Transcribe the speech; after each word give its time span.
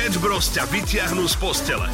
Sketch 0.00 0.16
Bros 0.24 0.48
ťa 0.48 0.64
vyťahnú 0.64 1.28
z 1.28 1.36
postele. 1.36 1.84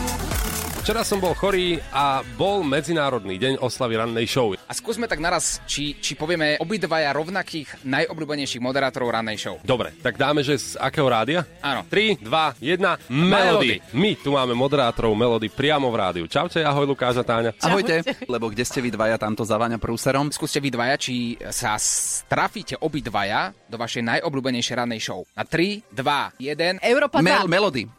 Včera 0.87 1.03
som 1.03 1.19
bol 1.19 1.35
chorý 1.35 1.83
a 1.91 2.23
bol 2.39 2.63
Medzinárodný 2.63 3.35
deň 3.43 3.59
oslavy 3.59 3.99
rannej 3.99 4.31
show. 4.31 4.55
A 4.55 4.71
skúsme 4.71 5.11
tak 5.11 5.19
naraz, 5.19 5.59
či, 5.67 5.99
či 5.99 6.15
povieme 6.15 6.55
obidvaja 6.63 7.11
rovnakých 7.11 7.83
najobľúbenejších 7.83 8.63
moderátorov 8.63 9.11
rannej 9.11 9.35
show. 9.43 9.59
Dobre, 9.67 9.91
tak 9.99 10.15
dáme, 10.15 10.47
že 10.47 10.55
z 10.55 10.79
akého 10.79 11.11
rádia? 11.11 11.43
Áno. 11.59 11.83
3, 11.91 12.23
2, 12.23 12.63
1, 12.63 13.11
Melody. 13.11 13.83
My 13.91 14.15
tu 14.15 14.39
máme 14.39 14.55
moderátorov 14.55 15.19
Melody 15.19 15.51
priamo 15.51 15.91
v 15.91 15.97
rádiu. 15.99 16.25
Čaute, 16.31 16.63
ahoj 16.63 16.87
Lukáš 16.87 17.19
a 17.19 17.27
Táňa. 17.27 17.59
Ahojte, 17.59 18.07
lebo 18.31 18.47
kde 18.55 18.63
ste 18.63 18.79
vy 18.79 18.95
dvaja, 18.95 19.19
tamto 19.19 19.43
zaváňa 19.43 19.83
prúserom. 19.83 20.31
Skúste 20.31 20.63
vy 20.63 20.71
dvaja, 20.71 20.95
či 20.95 21.35
sa 21.51 21.75
strafíte 21.83 22.79
obidvaja 22.79 23.51
do 23.67 23.75
vašej 23.75 24.07
najobľúbenejšej 24.07 24.75
rannej 24.79 25.03
show. 25.03 25.27
Na 25.35 25.43
3, 25.43 25.83
2, 25.91 26.39
1. 26.39 26.79
Európa 26.87 27.19
Mel- 27.19 27.43
2. 27.43 27.51
melody. 27.51 27.96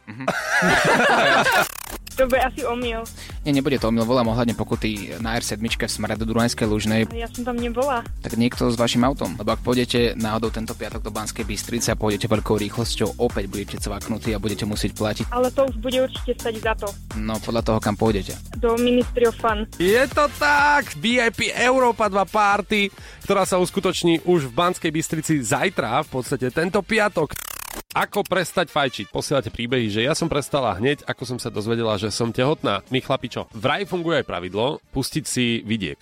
To 2.18 2.26
bude 2.26 2.42
asi 2.42 2.66
omyl. 2.66 3.06
Nie, 3.46 3.54
nebude 3.54 3.78
to 3.78 3.94
omyl, 3.94 4.02
volám 4.02 4.34
ohľadne 4.34 4.58
pokuty 4.58 5.14
na 5.22 5.38
R7 5.38 5.62
v 5.62 5.86
smere 5.86 6.18
do 6.18 6.26
Dunajskej 6.26 6.66
Lužnej. 6.66 7.06
Ja 7.14 7.30
som 7.30 7.46
tam 7.46 7.54
nebola. 7.54 8.02
Tak 8.26 8.34
niekto 8.34 8.66
s 8.66 8.74
vašim 8.74 9.06
autom. 9.06 9.38
Lebo 9.38 9.54
ak 9.54 9.62
pôjdete 9.62 10.18
náhodou 10.18 10.50
tento 10.50 10.74
piatok 10.74 11.06
do 11.06 11.14
Banskej 11.14 11.46
Bystrice 11.46 11.94
a 11.94 12.00
pôjdete 12.00 12.26
veľkou 12.26 12.58
rýchlosťou, 12.58 13.22
opäť 13.22 13.46
budete 13.46 13.78
cvaknutí 13.78 14.34
a 14.34 14.42
budete 14.42 14.66
musieť 14.66 14.98
platiť. 14.98 15.30
Ale 15.30 15.46
to 15.54 15.70
už 15.70 15.78
bude 15.78 15.98
určite 16.10 16.34
stať 16.42 16.54
za 16.58 16.74
to. 16.74 16.90
No 17.22 17.38
podľa 17.38 17.62
toho, 17.62 17.78
kam 17.78 17.94
pôjdete. 17.94 18.34
Do 18.58 18.74
Ministry 18.82 19.30
of 19.30 19.38
Fun. 19.38 19.70
Je 19.78 20.02
to 20.10 20.26
tak! 20.42 20.98
VIP 20.98 21.54
Európa 21.54 22.10
2 22.10 22.18
party, 22.26 22.90
ktorá 23.22 23.46
sa 23.46 23.62
uskutoční 23.62 24.26
už 24.26 24.50
v 24.50 24.58
Banskej 24.58 24.90
Bystrici 24.90 25.38
zajtra, 25.38 26.02
v 26.02 26.18
podstate 26.18 26.50
tento 26.50 26.82
piatok. 26.82 27.57
Ako 27.94 28.22
prestať 28.22 28.70
fajčiť? 28.70 29.10
Posielate 29.10 29.50
príbehy, 29.50 29.90
že 29.90 30.06
ja 30.06 30.14
som 30.14 30.30
prestala 30.30 30.76
hneď, 30.78 31.02
ako 31.08 31.22
som 31.24 31.38
sa 31.40 31.50
dozvedela, 31.50 31.98
že 31.98 32.14
som 32.14 32.30
tehotná. 32.30 32.86
My 32.92 33.02
chlapičo, 33.02 33.50
vraj 33.56 33.88
funguje 33.88 34.22
aj 34.22 34.26
pravidlo 34.28 34.78
pustiť 34.94 35.24
si 35.26 35.60
vidiek. 35.66 35.98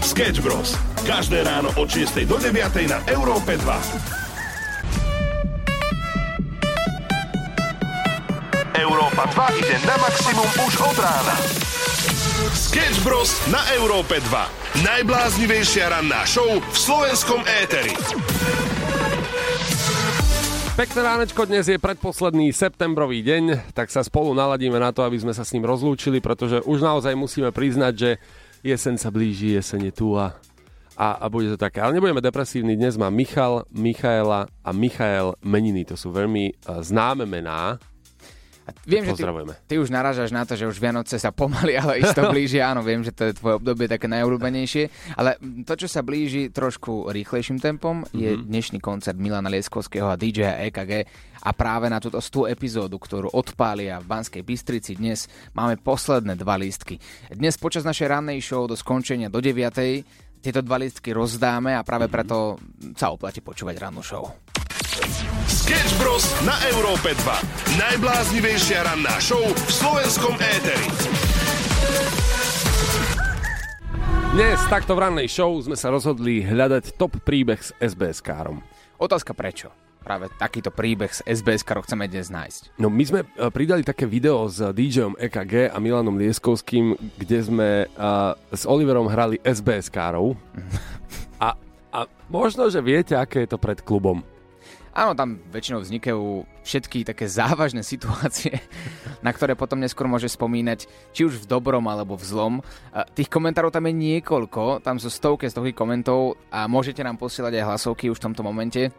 Sketch 0.00 0.40
Bros. 0.42 0.76
Každé 1.06 1.46
ráno 1.46 1.70
od 1.80 1.88
6 1.88 2.26
do 2.28 2.36
9 2.36 2.90
na 2.90 2.98
Európe 3.08 3.56
2. 3.56 4.29
Európa 9.20 9.52
2 9.52 9.60
ide 9.60 9.76
na 9.84 9.96
maximum 10.00 10.48
už 10.64 10.74
od 10.80 10.96
rána. 10.96 11.36
Sketch 12.56 13.04
Bros. 13.04 13.36
na 13.52 13.60
Európe 13.76 14.16
2. 14.16 14.80
Najbláznivejšia 14.80 15.92
ranná 15.92 16.24
show 16.24 16.48
v 16.48 16.72
slovenskom 16.72 17.44
éteri. 17.44 17.92
Pekné 20.72 21.00
ránečko, 21.04 21.44
dnes 21.44 21.68
je 21.68 21.76
predposledný 21.76 22.48
septembrový 22.56 23.20
deň, 23.20 23.76
tak 23.76 23.92
sa 23.92 24.00
spolu 24.00 24.32
naladíme 24.32 24.80
na 24.80 24.88
to, 24.88 25.04
aby 25.04 25.20
sme 25.20 25.36
sa 25.36 25.44
s 25.44 25.52
ním 25.52 25.68
rozlúčili, 25.68 26.24
pretože 26.24 26.64
už 26.64 26.80
naozaj 26.80 27.12
musíme 27.12 27.52
priznať, 27.52 27.92
že 27.92 28.10
jeseň 28.64 28.96
sa 28.96 29.12
blíži, 29.12 29.52
jeseň 29.52 29.92
je 29.92 29.94
tu 30.00 30.16
a, 30.16 30.32
a, 30.96 31.20
a 31.20 31.28
bude 31.28 31.52
to 31.52 31.58
také. 31.60 31.84
Ale 31.84 31.92
nebudeme 31.92 32.24
depresívni, 32.24 32.72
dnes 32.72 32.96
má 32.96 33.12
Michal, 33.12 33.68
Michaela 33.68 34.48
a 34.64 34.72
Michael 34.72 35.36
meniny, 35.44 35.84
to 35.84 35.92
sú 35.92 36.08
veľmi 36.08 36.56
uh, 36.64 36.80
známe 36.80 37.28
mená. 37.28 37.76
Viem, 38.86 39.06
že 39.06 39.18
ty, 39.18 39.24
ty 39.66 39.74
už 39.78 39.88
naražaš 39.92 40.30
na 40.34 40.42
to, 40.42 40.58
že 40.58 40.66
už 40.66 40.78
Vianoce 40.78 41.16
sa 41.16 41.30
pomaly, 41.30 41.76
ale 41.76 42.02
isto 42.02 42.24
blíži. 42.32 42.58
Áno, 42.62 42.80
viem, 42.80 43.04
že 43.04 43.14
to 43.14 43.30
je 43.30 43.36
tvoje 43.36 43.60
obdobie 43.60 43.86
také 43.86 44.08
najobľúbenejšie. 44.08 45.14
Ale 45.16 45.36
to, 45.66 45.74
čo 45.76 45.88
sa 45.88 46.00
blíži 46.02 46.50
trošku 46.50 47.10
rýchlejším 47.10 47.58
tempom, 47.62 48.02
je 48.10 48.36
dnešný 48.36 48.82
koncert 48.82 49.16
Milana 49.16 49.52
Lieskovského 49.52 50.10
a 50.10 50.18
DJ 50.18 50.70
EKG. 50.70 50.92
A 51.40 51.50
práve 51.56 51.88
na 51.88 52.02
túto 52.02 52.20
100 52.20 52.52
epizódu, 52.52 53.00
ktorú 53.00 53.32
odpália 53.32 53.96
v 54.02 54.10
Banskej 54.10 54.42
Bystrici 54.44 54.92
dnes, 54.98 55.24
máme 55.56 55.80
posledné 55.80 56.36
dva 56.36 56.60
lístky. 56.60 57.00
Dnes 57.32 57.56
počas 57.56 57.86
našej 57.86 58.12
rannej 58.12 58.44
show 58.44 58.68
do 58.68 58.76
skončenia 58.76 59.32
do 59.32 59.40
9. 59.40 60.44
tieto 60.44 60.60
dva 60.60 60.76
lístky 60.76 61.16
rozdáme 61.16 61.72
a 61.72 61.84
práve 61.84 62.12
preto 62.12 62.60
sa 62.92 63.08
oplatí 63.08 63.40
počúvať 63.40 63.76
rannú 63.80 64.04
show. 64.04 64.49
Sketch 65.48 65.96
Bros. 65.96 66.28
na 66.44 66.52
Európe 66.68 67.16
2. 67.16 67.80
Najbláznivejšia 67.80 68.84
ranná 68.84 69.16
show 69.16 69.40
v 69.40 69.70
slovenskom 69.72 70.36
éteri. 70.36 70.88
Dnes 74.36 74.60
takto 74.68 74.94
v 74.94 75.02
rannej 75.08 75.26
show 75.26 75.56
sme 75.58 75.74
sa 75.74 75.88
rozhodli 75.88 76.44
hľadať 76.44 76.94
top 77.00 77.18
príbeh 77.24 77.58
s 77.58 77.74
SBS-károm. 77.80 78.60
Otázka 79.00 79.32
prečo? 79.32 79.72
Práve 80.00 80.28
takýto 80.36 80.68
príbeh 80.72 81.12
s 81.12 81.24
SBS, 81.24 81.64
ktorú 81.64 81.84
chceme 81.84 82.08
dnes 82.08 82.28
nájsť. 82.28 82.76
No 82.80 82.88
my 82.88 83.04
sme 83.04 83.20
e, 83.24 83.48
pridali 83.52 83.84
také 83.84 84.08
video 84.08 84.48
s 84.48 84.60
DJom 84.60 85.16
EKG 85.16 85.72
a 85.72 85.76
Milanom 85.80 86.16
Lieskovským, 86.16 86.96
kde 87.20 87.38
sme 87.40 87.68
uh, 87.84 88.32
s 88.52 88.64
Oliverom 88.64 89.08
hrali 89.08 89.40
SBS-károv. 89.44 90.32
A, 91.40 91.56
a 91.88 92.04
možno, 92.28 92.68
že 92.68 92.84
viete, 92.84 93.16
aké 93.16 93.48
je 93.48 93.56
to 93.56 93.58
pred 93.58 93.80
klubom. 93.80 94.20
Áno, 94.90 95.14
tam 95.14 95.38
väčšinou 95.54 95.86
vznikajú 95.86 96.42
všetky 96.66 97.06
také 97.06 97.30
závažné 97.30 97.86
situácie, 97.86 98.58
na 99.26 99.30
ktoré 99.30 99.54
potom 99.54 99.78
neskôr 99.78 100.10
môže 100.10 100.26
spomínať, 100.26 100.90
či 101.14 101.22
už 101.22 101.46
v 101.46 101.48
dobrom 101.48 101.86
alebo 101.86 102.18
v 102.18 102.26
zlom. 102.26 102.54
Tých 103.14 103.30
komentárov 103.30 103.70
tam 103.70 103.86
je 103.86 103.94
niekoľko, 103.94 104.82
tam 104.82 104.98
sú 104.98 105.06
stovky 105.06 105.46
stovky 105.46 105.70
komentov 105.70 106.34
a 106.50 106.66
môžete 106.66 107.06
nám 107.06 107.22
posielať 107.22 107.62
aj 107.62 107.66
hlasovky 107.70 108.10
už 108.10 108.18
v 108.18 108.26
tomto 108.30 108.42
momente. 108.42 108.90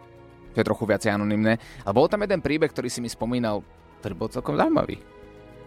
To 0.51 0.57
je 0.59 0.67
trochu 0.67 0.83
viacej 0.87 1.15
anonymné. 1.15 1.59
Ale 1.83 1.95
bol 1.95 2.07
tam 2.11 2.23
jeden 2.23 2.43
príbeh, 2.43 2.71
ktorý 2.71 2.87
si 2.91 2.99
mi 3.03 3.07
spomínal, 3.11 3.63
ktorý 3.99 4.13
bol 4.15 4.31
celkom 4.31 4.55
zaujímavý. 4.55 4.99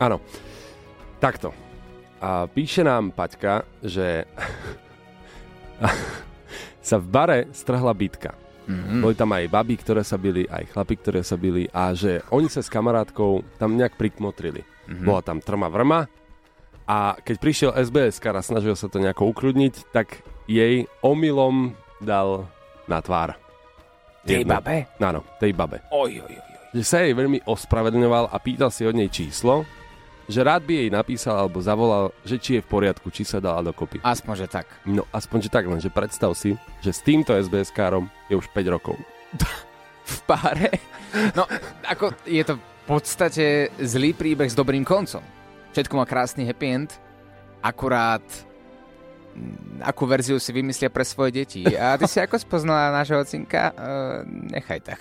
Áno. 0.01 0.21
Takto. 1.21 1.53
A 2.21 2.49
píše 2.49 2.85
nám 2.85 3.13
Paťka, 3.13 3.65
že 3.81 4.25
sa 6.89 6.97
v 7.01 7.07
bare 7.09 7.39
strhla 7.53 7.93
bitka. 7.93 8.44
Mm-hmm. 8.65 9.01
Boli 9.05 9.15
tam 9.15 9.31
aj 9.37 9.45
baby, 9.53 9.75
ktoré 9.77 10.03
sa 10.03 10.17
bili, 10.17 10.49
aj 10.49 10.73
chlapi, 10.73 10.95
ktoré 10.97 11.21
sa 11.21 11.37
bili 11.37 11.69
a 11.69 11.93
že 11.93 12.25
oni 12.33 12.49
sa 12.49 12.65
s 12.65 12.73
kamarátkou 12.73 13.45
tam 13.61 13.77
nejak 13.77 14.01
prikmotrili. 14.01 14.65
Mm-hmm. 14.65 15.05
Bola 15.05 15.21
tam 15.21 15.39
trma 15.45 15.69
vrma 15.69 16.09
a 16.85 17.17
keď 17.21 17.37
prišiel 17.41 17.71
SBS 17.73 18.21
a 18.21 18.41
snažil 18.45 18.77
sa 18.77 18.93
to 18.93 19.01
nejako 19.01 19.33
ukrudniť, 19.33 19.89
tak 19.93 20.21
jej 20.45 20.85
omylom 21.01 21.73
dal 22.05 22.49
na 22.85 23.01
tvár. 23.01 23.41
Tej 24.25 24.45
Jednu. 24.45 24.53
babe? 24.57 24.89
Áno, 25.01 25.21
tej 25.41 25.53
babe. 25.53 25.85
Oj, 25.93 26.21
oj. 26.25 26.33
oj. 26.33 26.53
Že 26.75 26.83
sa 26.85 26.97
jej 27.05 27.15
veľmi 27.15 27.45
ospravedlňoval 27.45 28.33
a 28.33 28.37
pýtal 28.41 28.69
si 28.73 28.85
od 28.89 28.97
nej 28.97 29.09
číslo, 29.13 29.69
že 30.29 30.41
rád 30.41 30.65
by 30.65 30.73
jej 30.73 30.89
napísal 30.89 31.37
alebo 31.37 31.61
zavolal, 31.61 32.11
že 32.25 32.41
či 32.41 32.51
je 32.59 32.65
v 32.65 32.69
poriadku, 32.69 33.13
či 33.13 33.25
sa 33.29 33.41
dala 33.41 33.61
dokopy. 33.61 34.01
Aspoň, 34.01 34.35
že 34.45 34.47
tak. 34.49 34.67
No 34.89 35.05
aspoň, 35.13 35.49
že 35.49 35.51
tak 35.53 35.65
len, 35.69 35.81
že 35.81 35.93
predstav 35.93 36.33
si, 36.33 36.57
že 36.81 36.91
s 36.93 37.05
týmto 37.05 37.37
SBS-károm 37.37 38.09
je 38.33 38.35
už 38.37 38.49
5 38.53 38.75
rokov. 38.75 38.97
V 40.05 40.21
páre? 40.29 40.69
No, 41.33 41.49
ako 41.89 42.13
je 42.29 42.45
to 42.45 42.61
v 42.61 42.85
podstate 42.85 43.73
zlý 43.81 44.13
príbeh 44.13 44.53
s 44.53 44.53
dobrým 44.53 44.85
koncom. 44.85 45.25
Všetko 45.73 45.97
má 45.97 46.05
krásny 46.05 46.45
happy 46.45 46.69
end, 46.69 46.91
akurát 47.65 48.21
mm, 49.33 49.81
akú 49.81 50.05
verziu 50.05 50.37
si 50.37 50.53
vymyslia 50.53 50.93
pre 50.93 51.09
svoje 51.09 51.41
deti. 51.41 51.65
A 51.73 51.97
ty 51.97 52.05
si 52.05 52.21
ako 52.21 52.37
spoznala 52.37 52.93
nášho 52.93 53.17
ocinka? 53.17 53.73
Uh, 53.73 54.29
nechaj 54.29 54.93
tak. 54.93 55.01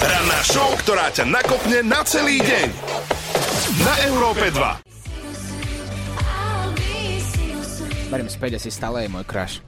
Ranná 0.00 0.40
show, 0.40 0.72
ktorá 0.80 1.12
ťa 1.12 1.28
nakopne 1.28 1.84
na 1.84 2.00
celý 2.08 2.40
deň. 2.40 2.68
Na 3.58 3.94
Európe 4.06 4.54
2. 4.54 4.86
Beriem 8.06 8.30
späť, 8.30 8.62
asi 8.62 8.70
stále 8.70 9.02
je 9.02 9.10
môj 9.10 9.26
crush. 9.26 9.58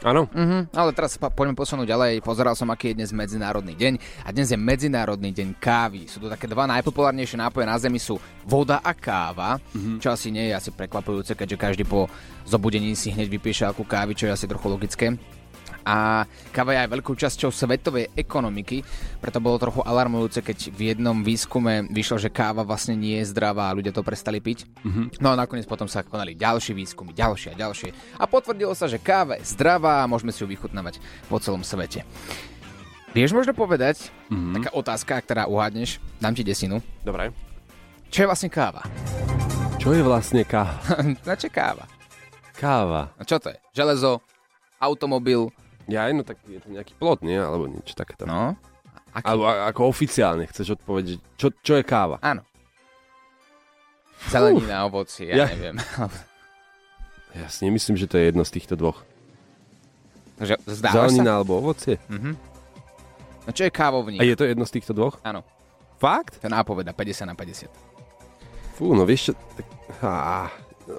Áno? 0.00 0.24
Mhm, 0.32 0.72
ale 0.72 0.96
teraz 0.96 1.20
pa, 1.20 1.28
poďme 1.28 1.52
posunúť 1.52 1.84
ďalej. 1.84 2.24
Pozeral 2.24 2.56
som, 2.56 2.72
aký 2.72 2.96
je 2.96 3.04
dnes 3.04 3.12
Medzinárodný 3.12 3.76
deň. 3.76 4.24
A 4.24 4.32
dnes 4.32 4.48
je 4.48 4.56
Medzinárodný 4.56 5.36
deň 5.36 5.60
kávy. 5.60 6.08
Sú 6.08 6.24
to 6.24 6.32
také 6.32 6.48
dva 6.48 6.64
najpopulárnejšie 6.64 7.36
nápoje 7.36 7.68
na 7.68 7.76
Zemi 7.76 8.00
sú 8.00 8.16
voda 8.48 8.80
a 8.80 8.96
káva, 8.96 9.60
čo 10.00 10.08
asi 10.08 10.32
nie 10.32 10.48
je 10.48 10.56
asi 10.56 10.72
prekvapujúce, 10.72 11.36
keďže 11.36 11.60
každý 11.60 11.84
po 11.84 12.08
zobudení 12.48 12.96
si 12.96 13.12
hneď 13.12 13.28
vypije 13.28 13.68
šálku 13.68 13.84
kávy, 13.84 14.16
čo 14.16 14.32
je 14.32 14.32
asi 14.32 14.48
trochu 14.48 14.72
logické. 14.72 15.12
A 15.84 16.26
káva 16.52 16.76
je 16.76 16.82
aj 16.84 16.92
veľkou 16.92 17.14
časťou 17.16 17.50
svetovej 17.50 18.12
ekonomiky, 18.14 18.84
preto 19.18 19.38
bolo 19.40 19.60
trochu 19.60 19.80
alarmujúce, 19.84 20.44
keď 20.44 20.58
v 20.72 20.80
jednom 20.94 21.20
výskume 21.20 21.88
vyšlo, 21.88 22.20
že 22.20 22.32
káva 22.32 22.62
vlastne 22.62 22.96
nie 22.96 23.20
je 23.20 23.30
zdravá 23.32 23.72
a 23.72 23.76
ľudia 23.76 23.94
to 23.94 24.04
prestali 24.04 24.38
piť. 24.38 24.68
Mm-hmm. 24.84 25.20
No 25.24 25.32
a 25.32 25.38
nakoniec 25.38 25.64
potom 25.64 25.88
sa 25.88 26.06
konali 26.06 26.36
ďalšie 26.36 26.72
výskumy, 26.76 27.16
ďalšie 27.16 27.54
a 27.54 27.58
ďalšie. 27.58 28.20
A 28.20 28.24
potvrdilo 28.28 28.72
sa, 28.76 28.90
že 28.90 29.00
káva 29.00 29.40
je 29.40 29.48
zdravá 29.50 30.04
a 30.04 30.08
môžeme 30.10 30.32
si 30.32 30.40
ju 30.44 30.48
vychutnávať 30.48 31.02
po 31.26 31.40
celom 31.40 31.64
svete. 31.64 32.04
Vieš 33.10 33.34
možno 33.34 33.50
povedať, 33.58 34.06
mm-hmm. 34.30 34.54
taká 34.62 34.70
otázka, 34.70 35.12
ktorá 35.18 35.42
uhádneš, 35.50 35.98
dám 36.22 36.30
ti 36.30 36.46
desinu. 36.46 36.78
Dobre. 37.02 37.34
Čo 38.06 38.22
je 38.22 38.28
vlastne 38.30 38.50
káva? 38.50 38.86
Čo 39.82 39.94
je 39.94 40.02
vlastne 40.06 40.42
káva? 40.46 40.78
Na 41.26 41.34
čo 41.34 41.50
káva? 41.50 41.90
Káva. 42.54 43.10
A 43.18 43.22
čo 43.26 43.40
to 43.42 43.50
je? 43.50 43.58
Železo, 43.74 44.22
automobil, 44.80 45.52
Ja, 45.84 46.08
no 46.08 46.22
tak 46.22 46.38
je 46.44 46.56
to 46.56 46.68
nejaký 46.68 46.94
plot, 46.94 47.20
nie? 47.20 47.34
Alebo 47.34 47.66
niečo 47.66 47.92
takéto. 47.92 48.24
no. 48.24 48.56
Aký? 49.10 49.26
Alebo 49.26 49.42
ako 49.44 49.80
oficiálne 49.86 50.46
chceš 50.46 50.78
odpovedať, 50.78 51.06
že 51.08 51.18
čo, 51.34 51.46
čo 51.52 51.72
je 51.74 51.82
káva? 51.82 52.16
Áno. 52.20 52.46
Zelenina, 54.26 54.84
ovocie, 54.84 55.26
ja, 55.26 55.44
Ja- 55.44 55.48
neviem. 55.48 55.76
Ja 57.30 57.46
si 57.46 57.62
nemyslím, 57.62 57.94
že 57.94 58.06
to 58.06 58.18
je 58.18 58.26
jedno 58.26 58.42
z 58.42 58.58
týchto 58.58 58.74
dvoch. 58.74 59.06
Zdáva 60.66 61.06
Zelenina 61.06 61.30
sa? 61.30 61.36
alebo 61.38 61.62
ovocie? 61.62 61.94
No 62.10 63.50
čo 63.54 63.62
je 63.62 63.70
kávovník? 63.70 64.18
A 64.18 64.26
je 64.26 64.34
to 64.34 64.42
jedno 64.42 64.66
z 64.66 64.74
týchto 64.74 64.90
dvoch? 64.90 65.22
Áno, 65.22 65.46
Fakt? 65.98 66.42
to 66.42 66.46
nápoveda 66.46 66.90
50 66.90 67.30
na 67.30 67.38
50. 67.38 67.70
Fú, 68.74 68.98
no 68.98 69.06
vieš 69.06 69.30
čo... 69.30 69.32
Tak, 69.54 69.66
á, 70.02 70.50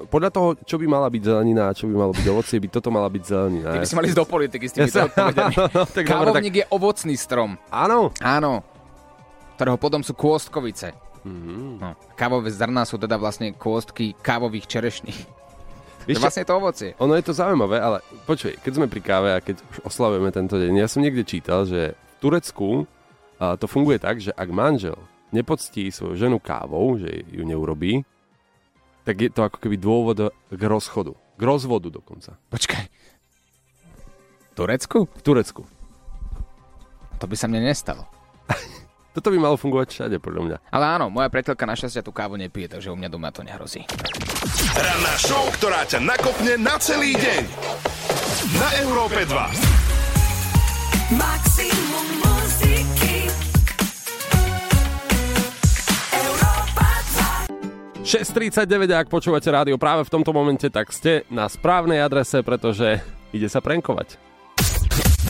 podľa 0.07 0.29
toho, 0.29 0.47
čo 0.63 0.75
by 0.77 0.85
mala 0.85 1.07
byť 1.07 1.21
zelenina 1.23 1.69
a 1.69 1.75
čo 1.75 1.85
by 1.87 1.93
malo 1.95 2.13
byť 2.13 2.25
ovocie, 2.29 2.57
by 2.57 2.67
toto 2.67 2.89
mala 2.89 3.07
byť 3.07 3.23
zelenina. 3.23 3.69
Ty 3.73 3.79
by 3.79 3.87
si 3.87 3.95
mali 3.97 4.07
ísť 4.11 4.19
do 4.19 4.27
politiky 4.27 4.65
s 4.67 4.71
týmito 4.75 4.97
Ja 4.97 5.05
odpovedami. 5.07 5.53
no, 5.75 5.81
tak 5.87 6.03
dobre, 6.03 6.03
tak, 6.03 6.03
Kávovník 6.07 6.55
je 6.61 6.65
ovocný 6.69 7.15
strom. 7.15 7.59
áno. 7.69 8.09
Áno. 8.19 8.61
Ktorého 9.55 9.77
potom 9.77 10.01
sú 10.01 10.17
kôstkovice. 10.17 10.93
Mhm. 11.21 11.77
No. 11.77 11.93
Kávové 12.17 12.49
zrná 12.49 12.81
sú 12.81 12.97
teda 12.97 13.15
vlastne 13.17 13.53
kôstky 13.53 14.17
kávových 14.17 14.65
čerešní. 14.65 15.13
To 16.01 16.09
Vieš 16.09 16.17
čo, 16.17 16.25
vlastne 16.25 16.45
to 16.49 16.53
ovocie. 16.57 16.89
ono 16.97 17.13
je 17.13 17.21
to 17.21 17.33
zaujímavé, 17.37 17.77
ale 17.77 18.01
počuj, 18.25 18.57
keď 18.65 18.71
sme 18.73 18.89
pri 18.89 19.01
káve 19.05 19.29
a 19.37 19.37
keď 19.37 19.61
už 19.61 19.77
oslavujeme 19.85 20.33
tento 20.33 20.57
deň, 20.57 20.81
ja 20.81 20.89
som 20.89 21.05
niekde 21.05 21.21
čítal, 21.21 21.69
že 21.69 21.93
v 21.93 22.13
Turecku 22.17 22.89
a 23.37 23.53
to 23.53 23.69
funguje 23.69 24.01
tak, 24.01 24.17
že 24.17 24.33
ak 24.33 24.49
manžel 24.49 24.97
nepoctí 25.29 25.93
svoju 25.93 26.17
ženu 26.17 26.41
kávou, 26.41 26.97
že 26.97 27.21
ju 27.29 27.45
neurobí, 27.45 28.01
tak 29.01 29.15
je 29.17 29.29
to 29.33 29.41
ako 29.45 29.57
keby 29.57 29.77
dôvod 29.81 30.29
k 30.31 30.61
rozchodu. 30.65 31.17
K 31.37 31.41
rozvodu 31.41 31.89
dokonca. 31.89 32.37
Počkaj. 32.53 32.83
V 34.51 34.53
Turecku? 34.53 35.09
V 35.09 35.21
Turecku. 35.23 35.61
To 37.17 37.25
by 37.25 37.35
sa 37.37 37.49
mne 37.49 37.65
nestalo. 37.65 38.05
Toto 39.15 39.27
by 39.27 39.37
malo 39.43 39.59
fungovať 39.59 39.87
všade, 39.91 40.17
podľa 40.23 40.41
mňa. 40.47 40.57
Ale 40.71 40.85
áno, 40.87 41.11
moja 41.11 41.27
priateľka 41.27 41.67
našťastie 41.67 41.99
tú 41.99 42.15
kávu 42.15 42.39
nepije, 42.39 42.71
takže 42.71 42.93
u 42.93 42.95
mňa 42.95 43.09
doma 43.11 43.27
to 43.35 43.43
nehrozí. 43.43 43.83
Ranná 44.71 45.13
show, 45.19 45.51
ktorá 45.59 45.83
ťa 45.83 45.99
nakopne 45.99 46.55
na 46.55 46.79
celý 46.79 47.19
deň. 47.19 47.43
Na 48.55 48.69
Európe 48.79 49.27
2. 49.27 51.19
Maximum 51.19 52.40
6.39, 58.11 58.91
ak 58.91 59.07
počúvate 59.07 59.47
rádio 59.47 59.79
práve 59.79 60.03
v 60.03 60.11
tomto 60.11 60.35
momente, 60.35 60.67
tak 60.67 60.91
ste 60.91 61.23
na 61.31 61.47
správnej 61.47 62.03
adrese, 62.03 62.43
pretože 62.43 62.99
ide 63.31 63.47
sa 63.47 63.63
prenkovať. 63.63 64.19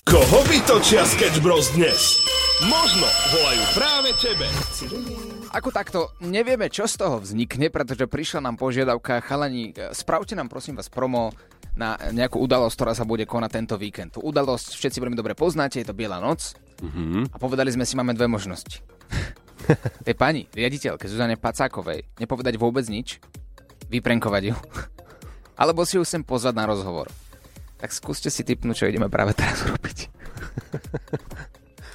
Koho 0.01 0.41
vytočia 0.49 1.05
Sketch 1.05 1.45
Bros 1.45 1.69
dnes? 1.77 2.25
Možno 2.65 3.05
volajú 3.37 3.63
práve 3.77 4.09
tebe. 4.17 4.49
Ako 5.53 5.69
takto, 5.69 6.17
nevieme, 6.25 6.73
čo 6.73 6.89
z 6.89 7.05
toho 7.05 7.21
vznikne, 7.21 7.69
pretože 7.69 8.09
prišla 8.09 8.49
nám 8.49 8.57
požiadavka, 8.57 9.21
chalani, 9.21 9.77
spravte 9.93 10.33
nám 10.33 10.49
prosím 10.49 10.81
vás 10.81 10.89
promo 10.89 11.37
na 11.77 12.01
nejakú 12.09 12.41
udalosť, 12.41 12.81
ktorá 12.81 12.97
sa 12.97 13.05
bude 13.05 13.29
konať 13.29 13.61
tento 13.61 13.77
víkend. 13.77 14.17
Tú 14.17 14.25
udalosť 14.25 14.73
všetci 14.73 14.97
veľmi 14.97 15.13
dobre 15.13 15.37
poznáte, 15.37 15.77
je 15.77 15.85
to 15.85 15.93
Biela 15.93 16.17
noc. 16.17 16.57
A 17.29 17.37
povedali 17.37 17.69
sme 17.69 17.85
si, 17.85 17.93
máme 17.93 18.17
dve 18.17 18.25
možnosti. 18.25 18.81
Tej 20.07 20.15
pani, 20.15 20.47
riaditeľke 20.51 21.07
Zuzane 21.07 21.39
Pacákovej, 21.39 22.05
nepovedať 22.19 22.55
vôbec 22.59 22.85
nič, 22.87 23.21
vyprenkovať 23.87 24.53
ju, 24.53 24.55
alebo 25.61 25.85
si 25.87 25.97
ju 25.99 26.03
sem 26.03 26.23
pozvať 26.23 26.53
na 26.55 26.65
rozhovor. 26.67 27.07
Tak 27.81 27.89
skúste 27.89 28.29
si 28.29 28.45
typnúť, 28.45 28.85
čo 28.85 28.89
ideme 28.89 29.09
práve 29.09 29.33
teraz 29.33 29.65
urobiť. 29.65 29.97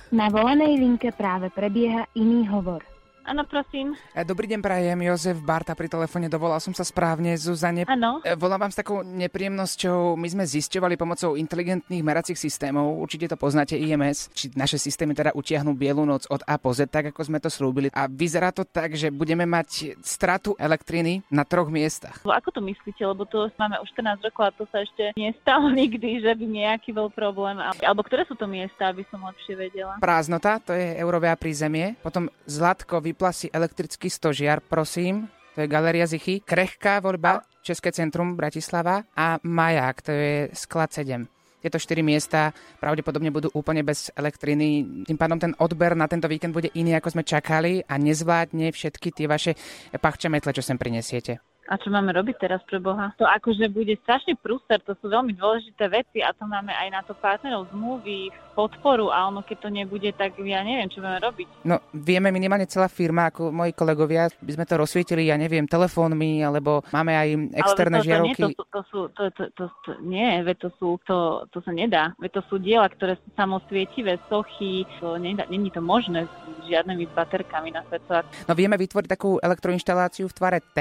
Na 0.07 0.31
volanej 0.31 0.79
linke 0.79 1.11
práve 1.11 1.51
prebieha 1.51 2.07
iný 2.15 2.47
hovor. 2.47 2.83
Áno, 3.27 3.43
prosím. 3.43 3.99
E, 4.15 4.23
Dobrý 4.23 4.47
deň, 4.47 4.63
prajem, 4.63 5.03
Jozef 5.03 5.43
Barta 5.43 5.75
pri 5.75 5.91
telefóne, 5.91 6.31
dovolal 6.31 6.63
som 6.63 6.71
sa 6.71 6.87
správne, 6.87 7.35
Zuzane 7.35 7.83
Áno. 7.91 8.23
E, 8.23 8.39
Volám 8.39 8.63
vám 8.63 8.71
s 8.71 8.79
takou 8.79 9.03
nepríjemnosťou. 9.03 10.15
My 10.15 10.31
sme 10.31 10.47
zisťovali 10.47 10.95
pomocou 10.95 11.35
inteligentných 11.35 12.07
meracích 12.07 12.39
systémov, 12.39 13.03
určite 13.03 13.27
to 13.27 13.35
poznáte 13.35 13.75
IMS, 13.75 14.31
či 14.31 14.55
naše 14.55 14.79
systémy 14.79 15.19
teda 15.19 15.35
utiahnu 15.35 15.75
bielu 15.75 16.07
noc 16.07 16.31
od 16.31 16.39
A 16.47 16.55
po 16.55 16.71
Z, 16.71 16.87
tak 16.87 17.11
ako 17.11 17.27
sme 17.27 17.43
to 17.43 17.51
slúbili. 17.51 17.91
A 17.91 18.07
vyzerá 18.07 18.55
to 18.55 18.63
tak, 18.63 18.95
že 18.95 19.11
budeme 19.11 19.43
mať 19.43 19.99
stratu 20.07 20.55
elektriny 20.55 21.27
na 21.27 21.43
troch 21.43 21.67
miestach. 21.67 22.23
Ako 22.23 22.55
to 22.55 22.63
myslíte? 22.63 23.03
Lebo 23.03 23.27
to 23.27 23.51
máme 23.59 23.75
už 23.83 23.91
14 23.99 24.23
rokov 24.23 24.43
a 24.47 24.55
to 24.55 24.65
sa 24.71 24.87
ešte 24.87 25.11
nestalo 25.19 25.67
nikdy, 25.83 26.23
že 26.23 26.31
by 26.31 26.47
nejaký 26.47 26.95
bol 26.95 27.11
problém. 27.11 27.59
Alebo 27.59 28.07
ktoré 28.07 28.23
sú 28.31 28.39
to 28.39 28.47
miesta, 28.47 28.95
aby 28.95 29.03
som 29.11 29.19
lepšie 29.27 29.59
vedela? 29.59 29.99
Prázdnota, 29.99 30.63
to 30.63 30.71
je 30.71 30.95
eurová 31.03 31.35
prízemie. 31.35 31.99
Potom 32.07 32.31
Zlatko 32.47 33.03
vyplasí 33.17 33.49
elektrický 33.49 34.13
stožiar, 34.13 34.61
prosím. 34.61 35.25
To 35.57 35.65
je 35.65 35.73
Galeria 35.73 36.05
Zichy. 36.05 36.45
Krehká 36.45 37.01
voľba, 37.01 37.41
České 37.65 37.89
centrum 37.89 38.37
Bratislava. 38.37 39.09
A 39.17 39.41
Maják, 39.41 40.05
to 40.05 40.13
je 40.13 40.53
sklad 40.53 40.93
7. 40.93 41.25
Tieto 41.65 41.81
štyri 41.81 42.05
miesta 42.05 42.53
pravdepodobne 42.77 43.33
budú 43.33 43.49
úplne 43.57 43.81
bez 43.81 44.13
elektriny. 44.13 44.85
Tým 45.09 45.17
pádom 45.17 45.41
ten 45.41 45.57
odber 45.57 45.97
na 45.97 46.05
tento 46.13 46.29
víkend 46.29 46.53
bude 46.53 46.69
iný, 46.77 46.93
ako 47.01 47.17
sme 47.17 47.25
čakali 47.25 47.81
a 47.89 47.97
nezvládne 47.97 48.69
všetky 48.69 49.09
tie 49.17 49.25
vaše 49.25 49.57
pachče 49.97 50.29
metle, 50.29 50.53
čo 50.53 50.61
sem 50.61 50.77
prinesiete. 50.77 51.41
A 51.67 51.75
čo 51.79 51.91
máme 51.91 52.15
robiť 52.15 52.37
teraz 52.39 52.63
pre 52.63 52.79
Boha? 52.79 53.11
To 53.19 53.27
akože 53.27 53.67
bude 53.75 53.99
strašný 54.07 54.39
prúser, 54.39 54.79
to 54.87 54.95
sú 55.03 55.11
veľmi 55.11 55.35
dôležité 55.35 55.91
veci 55.91 56.23
a 56.23 56.31
to 56.31 56.47
máme 56.47 56.71
aj 56.71 56.89
na 56.95 57.01
to 57.03 57.13
partnerov 57.19 57.67
zmluvy, 57.75 58.31
podporu 58.57 59.13
a 59.13 59.29
ono 59.29 59.45
keď 59.45 59.69
to 59.69 59.69
nebude, 59.69 60.09
tak 60.17 60.41
ja 60.41 60.65
neviem, 60.65 60.89
čo 60.89 61.05
budeme 61.05 61.21
robiť. 61.21 61.47
No, 61.69 61.77
vieme 61.93 62.33
minimálne 62.33 62.65
celá 62.65 62.89
firma, 62.89 63.29
ako 63.29 63.53
moji 63.53 63.77
kolegovia, 63.77 64.33
by 64.41 64.53
sme 64.57 64.65
to 64.65 64.81
rozsvietili, 64.81 65.29
ja 65.29 65.37
neviem, 65.37 65.69
telefónmi, 65.69 66.41
alebo 66.41 66.81
máme 66.89 67.13
aj 67.13 67.29
externé 67.53 68.01
Ale 68.01 68.03
to, 68.03 68.07
žiarovky. 68.09 68.41
To, 68.41 68.49
nie, 68.49 68.57
to, 68.57 68.65
to, 68.73 68.83
sú, 68.89 69.01
to, 69.13 69.23
to, 69.37 69.43
to, 69.53 69.65
to, 69.85 69.91
nie, 70.01 70.41
veď 70.41 70.57
to 70.57 70.71
sú, 70.81 70.89
to, 71.05 71.45
to 71.53 71.61
sa 71.61 71.73
nedá. 71.77 72.17
Veď 72.17 72.41
to 72.41 72.43
sú 72.49 72.57
diela, 72.57 72.89
ktoré 72.89 73.21
sú 73.21 73.29
samosvietivé, 73.37 74.17
sochy, 74.33 74.89
to 75.05 75.21
nedá, 75.21 75.45
není 75.53 75.69
to 75.69 75.85
možné 75.85 76.25
s 76.25 76.33
žiadnymi 76.65 77.13
baterkami 77.13 77.77
na 77.77 77.85
svetlách. 77.93 78.25
No 78.49 78.57
vieme 78.57 78.81
vytvoriť 78.81 79.09
takú 79.13 79.37
elektroinštaláciu 79.45 80.33
v 80.33 80.35
tvare 80.35 80.61
T 80.73 80.79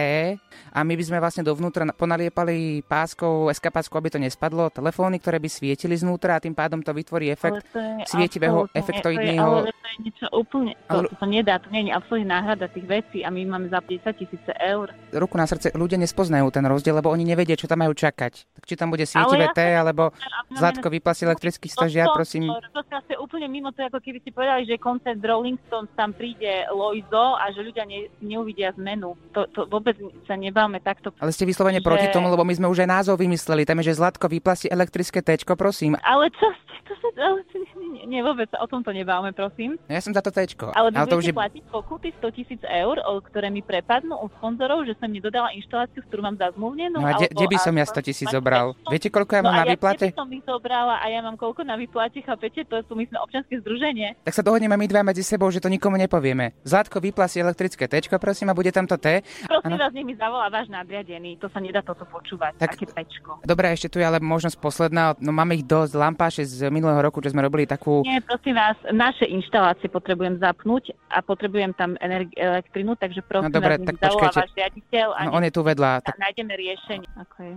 a 0.76 0.84
my 0.84 0.94
by 0.94 1.04
sme 1.06 1.18
vlastne 1.18 1.40
dovnútra 1.42 1.88
ponaliepali 1.90 2.56
páskou, 2.84 3.48
SK 3.48 3.72
páskou, 3.72 3.96
aby 3.96 4.12
to 4.12 4.20
nespadlo, 4.20 4.68
telefóny, 4.68 5.18
ktoré 5.18 5.40
by 5.40 5.48
svietili 5.48 5.96
znútra 5.96 6.36
a 6.36 6.44
tým 6.44 6.52
pádom 6.52 6.84
to 6.84 6.92
vytvorí 6.92 7.32
efekt. 7.32 7.64
Ale 7.72 8.04
to 8.04 8.12
svietivého, 8.12 8.68
efektoidného- 8.70 9.40
To 9.56 9.62
ale 9.62 9.72
to 9.72 9.88
je 9.88 9.98
niečo 10.04 10.28
úplne, 10.30 10.76
to, 10.86 11.00
Ale- 11.00 11.08
to 11.08 11.16
sa 11.16 11.26
nedá, 11.26 11.54
to 11.58 11.72
nie 11.72 11.88
je 11.88 11.96
absolútne 11.96 12.28
náhrada 12.28 12.68
tých 12.68 12.84
vecí 12.84 13.24
a 13.24 13.32
my 13.32 13.42
máme 13.48 13.68
za 13.68 13.80
10 13.80 14.04
tisíce 14.14 14.52
eur. 14.54 14.92
Ruku 15.10 15.36
na 15.36 15.48
srdce, 15.48 15.72
ľudia 15.72 15.96
nespoznajú 15.96 16.52
ten 16.52 16.62
rozdiel, 16.62 16.92
lebo 16.94 17.08
oni 17.08 17.24
nevedia, 17.24 17.56
čo 17.56 17.66
tam 17.66 17.80
majú 17.80 17.96
čakať. 17.96 18.34
Tak 18.52 18.64
či 18.66 18.76
tam 18.76 18.92
bude 18.92 19.08
svietivé 19.08 19.48
ja 19.48 19.56
T, 19.56 19.60
alebo 19.64 20.12
A 20.12 20.44
my 20.46 20.60
Zlatko 20.60 20.92
vyplasí 20.92 21.24
elektrický 21.24 21.72
To- 21.72 21.74
stožiar, 21.74 22.12
to- 22.12 22.16
prosím. 22.16 22.52
To, 22.52 22.60
to, 22.74 22.84
to 22.84 23.10
je 23.10 23.18
úplne 23.18 23.48
mimo 23.48 23.72
to, 23.72 23.80
ako 23.82 24.04
keby 24.04 24.20
ste 24.20 24.36
povedali, 24.36 24.68
že 24.68 24.76
koncert 24.76 25.18
Rolling 25.18 25.56
Stones 25.66 25.88
tam 25.96 26.12
príde 26.12 26.68
Loizo 26.70 27.40
a 27.40 27.48
že 27.50 27.64
ľudia 27.64 27.86
ne, 27.86 28.12
neuvidia 28.20 28.76
zmenu. 28.76 29.16
To, 29.32 29.48
to 29.48 29.64
vôbec 29.66 29.96
sa 30.26 30.36
nebáme 30.68 30.82
takto. 30.82 31.14
Ale 31.16 31.30
ste 31.30 31.46
vyslovene 31.46 31.78
že- 31.78 31.86
proti 31.86 32.08
tomu, 32.10 32.26
lebo 32.28 32.42
my 32.42 32.52
sme 32.52 32.66
už 32.66 32.82
aj 32.82 32.90
názov 32.92 33.16
vymysleli. 33.18 33.64
Tam 33.64 33.78
je, 33.80 33.86
že 33.86 33.98
Zlatko 33.98 34.26
vyplasí 34.28 34.66
elektrické 34.68 35.22
Tčko, 35.22 35.54
prosím. 35.54 35.94
Ale 36.02 36.30
čo 36.32 36.50
ste, 36.52 36.74
to 36.84 36.94
sa, 36.96 37.08
ale, 37.24 37.46
nie, 37.88 38.04
nie, 38.08 38.22
vôbec 38.22 38.50
o 38.52 38.66
tomto 38.66 38.90
nebáme, 38.90 39.30
prosím. 39.32 39.78
No 39.80 39.92
ja 39.92 40.02
som 40.02 40.10
za 40.10 40.20
to 40.20 40.30
Tčko. 40.30 40.74
Ale 40.74 40.90
vy 40.90 40.98
Ale 40.98 41.08
to 41.08 41.18
už 41.18 41.26
je... 41.30 41.34
platiť 41.34 41.64
pokuty 41.68 42.08
100 42.18 42.30
tisíc 42.32 42.62
eur, 42.64 42.98
ktoré 43.24 43.48
mi 43.48 43.62
prepadnú 43.62 44.18
od 44.18 44.34
sponzorov, 44.34 44.84
že 44.84 44.98
som 44.98 45.06
nedodala 45.08 45.54
inštaláciu, 45.54 46.02
ktorú 46.04 46.22
mám 46.24 46.36
zazmluvnenú. 46.36 46.98
No 46.98 47.06
a 47.06 47.14
kde, 47.16 47.30
kde 47.30 47.46
by 47.46 47.58
som 47.60 47.72
ja 47.72 47.86
alebo- 47.86 47.94
100 47.94 48.02
tisíc 48.04 48.28
zobral? 48.28 48.66
pečko? 48.74 48.90
Viete, 48.90 49.08
koľko 49.10 49.32
ja 49.32 49.42
No 49.42 49.46
mám 49.46 49.54
a 49.54 49.58
na 49.58 49.64
ja 49.64 49.72
výplate? 49.72 50.06
som 50.12 50.28
ich 50.28 50.44
zobrala 50.44 50.96
a 50.98 51.06
ja 51.06 51.20
mám 51.22 51.36
koľko 51.36 51.62
na 51.62 51.76
výplate, 51.76 52.18
chápete? 52.20 52.66
To 52.66 52.82
sú, 52.82 52.94
my 52.94 53.06
sme 53.06 53.18
občianske 53.20 53.54
združenie. 53.60 54.18
Tak 54.24 54.34
sa 54.34 54.42
dohodneme 54.42 54.74
my 54.74 54.88
dva 54.88 55.02
medzi 55.04 55.22
sebou, 55.22 55.48
že 55.48 55.58
to 55.58 55.68
nikomu 55.68 55.96
nepovieme. 55.96 56.58
Zlatko 56.64 56.98
vyplasí 56.98 57.38
elektrické 57.38 57.86
Tčko, 57.88 58.18
prosím, 58.18 58.50
a 58.50 58.54
bude 58.54 58.70
tam 58.70 58.86
to 58.86 58.96
T. 58.96 59.22
Prosím 59.46 59.72
Áno. 59.72 59.78
vás, 59.78 59.92
nech 59.92 60.06
mi 60.06 60.16
zavolá 60.16 60.48
váš 60.56 60.68
nadriadený. 60.68 61.36
To 61.38 61.48
sa 61.48 61.60
nedá 61.60 61.82
toto 61.82 62.04
počúvať. 62.06 62.56
Tak- 62.56 62.74
Také 62.74 62.88
pečko. 62.88 63.44
Dobre, 63.44 63.70
ešte 63.70 63.90
tu 63.90 63.98
je 63.98 64.06
ale 64.06 64.18
možnosť 64.18 64.56
posledná. 64.56 65.12
No 65.20 65.30
máme 65.30 65.54
ich 65.54 65.64
dosť. 65.64 65.92
Lampáše 65.94 66.42
z 66.42 66.70
minulého 66.70 66.98
roku, 66.98 67.20
čo 67.20 67.28
sme 67.28 67.44
robili 67.44 67.64
takú... 67.66 68.00
Nie, 68.02 68.20
prosím 68.20 68.56
vás, 68.56 68.74
naše 68.90 69.26
inštalácie 69.26 69.88
potrebujem 69.88 70.40
zapnúť 70.40 70.96
a 71.08 71.20
potrebujem 71.20 71.72
tam 71.72 72.00
energi- 72.00 72.34
elektrinu, 72.34 72.96
takže 72.96 73.20
prosím 73.22 73.52
No 73.52 73.54
dobre, 73.54 73.76
vás, 73.76 73.86
tak 73.86 73.96
počkajte. 74.02 74.38
váš 74.38 74.52
riaditeľ 74.56 75.08
a 75.10 75.20
No 75.26 75.32
on 75.34 75.44
je 75.44 75.52
tu 75.52 75.62
vedľa. 75.62 75.92
Tak... 76.02 76.16
nájdeme 76.16 76.54
riešenie. 76.54 77.08
Okay. 77.22 77.52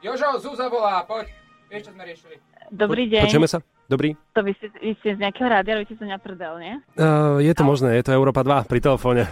Jožo, 0.00 0.34
Zúza 0.40 0.66
volá, 0.66 1.06
poď. 1.06 1.30
Vieš, 1.68 1.82
čo 1.86 1.92
sme 1.94 2.02
riešili? 2.02 2.34
Dobrý 2.68 3.06
deň. 3.06 3.22
Počujeme 3.22 3.46
sa? 3.46 3.58
Dobrý? 3.86 4.14
To 4.32 4.40
vy 4.40 4.56
ste, 4.56 4.72
vy 4.72 4.96
ste 4.96 5.12
z 5.12 5.18
nejakého 5.20 5.44
rádia, 5.44 5.76
robíte 5.76 5.92
to 5.92 6.08
na 6.08 6.16
prdel, 6.16 6.56
nie? 6.56 6.74
Uh, 6.96 7.36
je 7.38 7.52
to 7.52 7.60
možné, 7.60 8.00
je 8.00 8.04
to 8.08 8.12
Európa 8.12 8.40
2 8.40 8.64
pri 8.64 8.80
telefóne. 8.80 9.28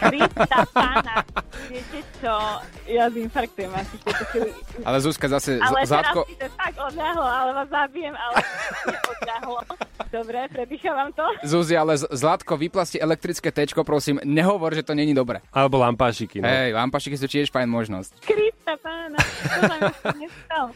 Krista 0.00 0.64
pána, 0.72 1.20
viete 1.68 2.00
čo, 2.16 2.32
ja 2.88 3.12
z 3.12 3.20
infarktujem 3.20 3.68
asi. 3.68 3.96
Ale 4.80 4.96
Zuzka 4.96 5.28
zase, 5.28 5.60
Ale 5.60 5.84
z- 5.84 5.92
Zlatko, 5.92 6.24
teraz 6.24 6.30
si 6.30 6.36
to 6.40 6.48
tak 6.56 6.74
odľahlo, 6.80 7.26
ale 7.26 7.50
vás 7.52 7.68
zabijem, 7.68 8.14
ale 8.14 8.36
odľahlo. 9.12 9.58
Dobre, 10.08 10.38
predýchávam 10.48 11.08
to. 11.12 11.24
Zuzi, 11.44 11.72
ale 11.72 11.96
Zlatko, 11.96 12.56
vyplasti 12.56 12.96
elektrické 12.96 13.48
tečko, 13.48 13.80
prosím, 13.80 14.20
nehovor, 14.24 14.72
že 14.72 14.84
to 14.84 14.92
není 14.92 15.12
dobre. 15.12 15.40
Alebo 15.52 15.80
lampášiky. 15.80 16.40
No. 16.40 16.48
Hej, 16.48 16.72
lampašiky 16.72 17.16
sú 17.16 17.28
tiež 17.28 17.48
fajn 17.48 17.68
možnosť. 17.68 18.10
Krista 18.20 18.76
pána, 18.80 19.16
to 19.20 19.60
sa. 19.68 19.76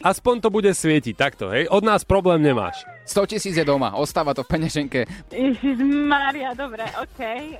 Aspoň 0.01 0.35
to 0.41 0.49
bude 0.49 0.69
svietiť 0.69 1.13
takto, 1.13 1.49
hej? 1.49 1.69
Od 1.69 1.81
nás 1.81 2.01
problém 2.01 2.41
nemáš. 2.41 2.81
100 3.07 3.31
tisíc 3.31 3.55
je 3.55 3.65
doma, 3.65 3.95
ostáva 3.95 4.35
to 4.35 4.43
v 4.43 4.51
peňaženke. 4.51 4.99
Ježiš 5.31 5.79
Maria, 5.83 6.51
dobre, 6.53 6.83
okej. 6.99 7.57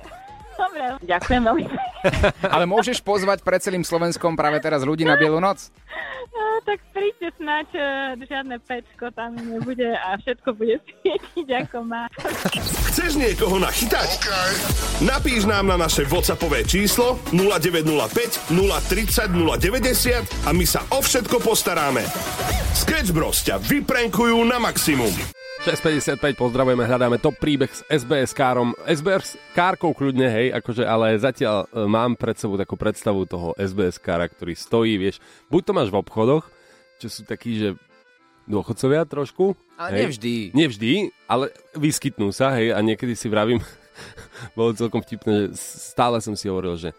Dobre, 0.58 0.82
ďakujem 1.06 1.42
veľmi. 1.46 1.64
Ale 2.54 2.66
môžeš 2.66 2.98
pozvať 2.98 3.46
pred 3.46 3.62
celým 3.62 3.86
Slovenskom 3.86 4.34
práve 4.34 4.58
teraz 4.58 4.82
ľudí 4.82 5.06
na 5.06 5.14
Bielu 5.14 5.38
noc? 5.38 5.70
Á, 5.70 6.42
tak 6.68 6.82
príďte 6.90 7.30
snáď, 7.38 7.66
e, 7.78 7.82
žiadne 8.26 8.58
pečko 8.66 9.14
tam 9.14 9.38
nebude 9.38 9.94
a 9.94 10.18
všetko 10.18 10.58
bude 10.58 10.82
svietiť 10.82 11.48
ako 11.62 11.78
má. 11.86 12.10
Chceš 12.90 13.14
niekoho 13.14 13.62
nachytať? 13.62 14.18
Napíš 15.06 15.46
nám 15.46 15.70
na 15.70 15.78
naše 15.78 16.02
WhatsAppové 16.10 16.66
číslo 16.66 17.22
0905 17.30 18.50
030 18.50 19.30
090 19.30 20.26
a 20.42 20.50
my 20.50 20.66
sa 20.66 20.82
o 20.90 20.98
všetko 20.98 21.38
postaráme. 21.38 22.02
Sketch 22.74 23.14
Bros 23.14 23.46
ťa 23.46 23.62
vyprenkujú 23.62 24.42
na 24.42 24.58
maximum. 24.58 25.37
6.55, 25.58 26.38
pozdravujeme, 26.38 26.86
hľadáme 26.86 27.18
top 27.18 27.34
príbeh 27.34 27.66
s 27.66 27.82
SBS 27.90 28.30
károm. 28.30 28.78
SBS 28.86 29.34
kárkou 29.58 29.90
kľudne, 29.90 30.30
hej, 30.30 30.54
akože, 30.54 30.86
ale 30.86 31.18
zatiaľ 31.18 31.66
e, 31.66 31.82
mám 31.90 32.14
pred 32.14 32.38
sebou 32.38 32.54
takú 32.54 32.78
predstavu 32.78 33.26
toho 33.26 33.58
SBS 33.58 33.98
kára, 33.98 34.30
ktorý 34.30 34.54
stojí, 34.54 34.94
vieš, 34.94 35.18
buď 35.50 35.62
to 35.66 35.72
máš 35.74 35.90
v 35.90 35.98
obchodoch, 35.98 36.46
čo 37.02 37.10
sú 37.10 37.26
takí, 37.26 37.58
že 37.58 37.68
dôchodcovia 38.46 39.02
trošku. 39.10 39.58
Ale 39.74 39.98
hej. 39.98 40.00
nevždy. 40.06 40.34
Nevždy, 40.54 40.90
ale 41.26 41.50
vyskytnú 41.74 42.30
sa, 42.30 42.54
hej, 42.54 42.70
a 42.70 42.78
niekedy 42.78 43.18
si 43.18 43.26
vravím, 43.26 43.58
bolo 44.58 44.78
celkom 44.78 45.02
vtipné, 45.02 45.50
že 45.50 45.58
stále 45.58 46.22
som 46.22 46.38
si 46.38 46.46
hovoril, 46.46 46.78
že 46.78 46.94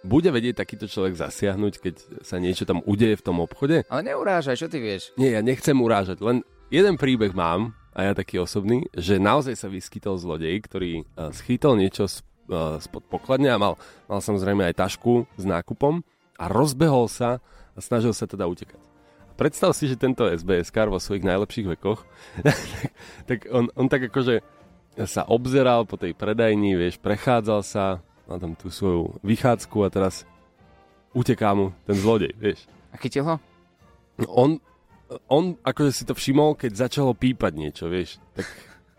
bude 0.00 0.32
vedieť 0.32 0.64
takýto 0.64 0.88
človek 0.88 1.12
zasiahnuť, 1.12 1.74
keď 1.76 1.94
sa 2.24 2.40
niečo 2.40 2.64
tam 2.64 2.80
udeje 2.88 3.20
v 3.20 3.24
tom 3.28 3.44
obchode? 3.44 3.84
Ale 3.92 4.00
neurážaj, 4.00 4.56
čo 4.56 4.72
ty 4.72 4.80
vieš? 4.80 5.12
Nie, 5.20 5.36
ja 5.36 5.44
nechcem 5.44 5.76
urážať, 5.76 6.24
len 6.24 6.40
jeden 6.72 6.96
príbeh 6.96 7.36
mám, 7.36 7.77
a 7.98 8.06
ja 8.06 8.12
taký 8.14 8.38
osobný, 8.38 8.86
že 8.94 9.18
naozaj 9.18 9.58
sa 9.58 9.66
vyskytol 9.66 10.22
zlodej, 10.22 10.54
ktorý 10.62 11.02
uh, 11.02 11.34
schytol 11.34 11.74
niečo 11.74 12.06
uh, 12.06 12.78
spod 12.78 13.02
pokladne 13.10 13.50
a 13.50 13.58
mal, 13.58 13.74
mal 14.06 14.22
samozrejme 14.22 14.62
aj 14.70 14.78
tašku 14.78 15.26
s 15.34 15.42
nákupom 15.42 16.06
a 16.38 16.44
rozbehol 16.46 17.10
sa 17.10 17.42
a 17.74 17.78
snažil 17.82 18.14
sa 18.14 18.30
teda 18.30 18.46
utekať. 18.46 18.78
Predstav 19.34 19.74
si, 19.74 19.90
že 19.90 19.98
tento 19.98 20.30
SBS 20.30 20.70
kar 20.70 20.86
vo 20.86 21.02
svojich 21.02 21.26
najlepších 21.26 21.74
vekoch, 21.74 22.06
tak 23.28 23.50
on, 23.50 23.66
on 23.74 23.90
tak 23.90 24.06
akože 24.06 24.46
sa 25.02 25.26
obzeral 25.26 25.82
po 25.82 25.98
tej 25.98 26.14
predajni, 26.14 26.78
vieš, 26.78 27.02
prechádzal 27.02 27.66
sa, 27.66 27.98
mal 28.30 28.38
tam 28.38 28.54
tú 28.54 28.70
svoju 28.70 29.18
vychádzku 29.26 29.78
a 29.82 29.90
teraz 29.90 30.22
uteká 31.18 31.50
mu 31.50 31.74
ten 31.82 31.98
zlodej, 31.98 32.34
vieš. 32.38 32.66
A 32.94 32.98
chytil 32.98 33.26
ho? 33.26 33.34
On, 34.26 34.58
on 35.28 35.56
akože 35.64 35.92
si 35.92 36.04
to 36.04 36.12
všimol, 36.12 36.54
keď 36.54 36.88
začalo 36.88 37.16
pípať 37.16 37.52
niečo, 37.56 37.84
vieš. 37.88 38.20
Tak 38.36 38.46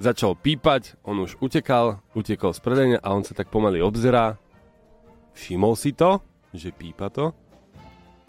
začal 0.02 0.34
pípať, 0.34 0.98
on 1.06 1.22
už 1.22 1.38
utekal, 1.44 2.02
utekol 2.18 2.56
z 2.56 2.60
predajne 2.64 2.98
a 2.98 3.08
on 3.14 3.22
sa 3.22 3.36
tak 3.38 3.52
pomaly 3.54 3.84
obzerá. 3.84 4.40
Všimol 5.38 5.78
si 5.78 5.94
to, 5.94 6.24
že 6.56 6.74
pípa 6.74 7.14
to. 7.14 7.36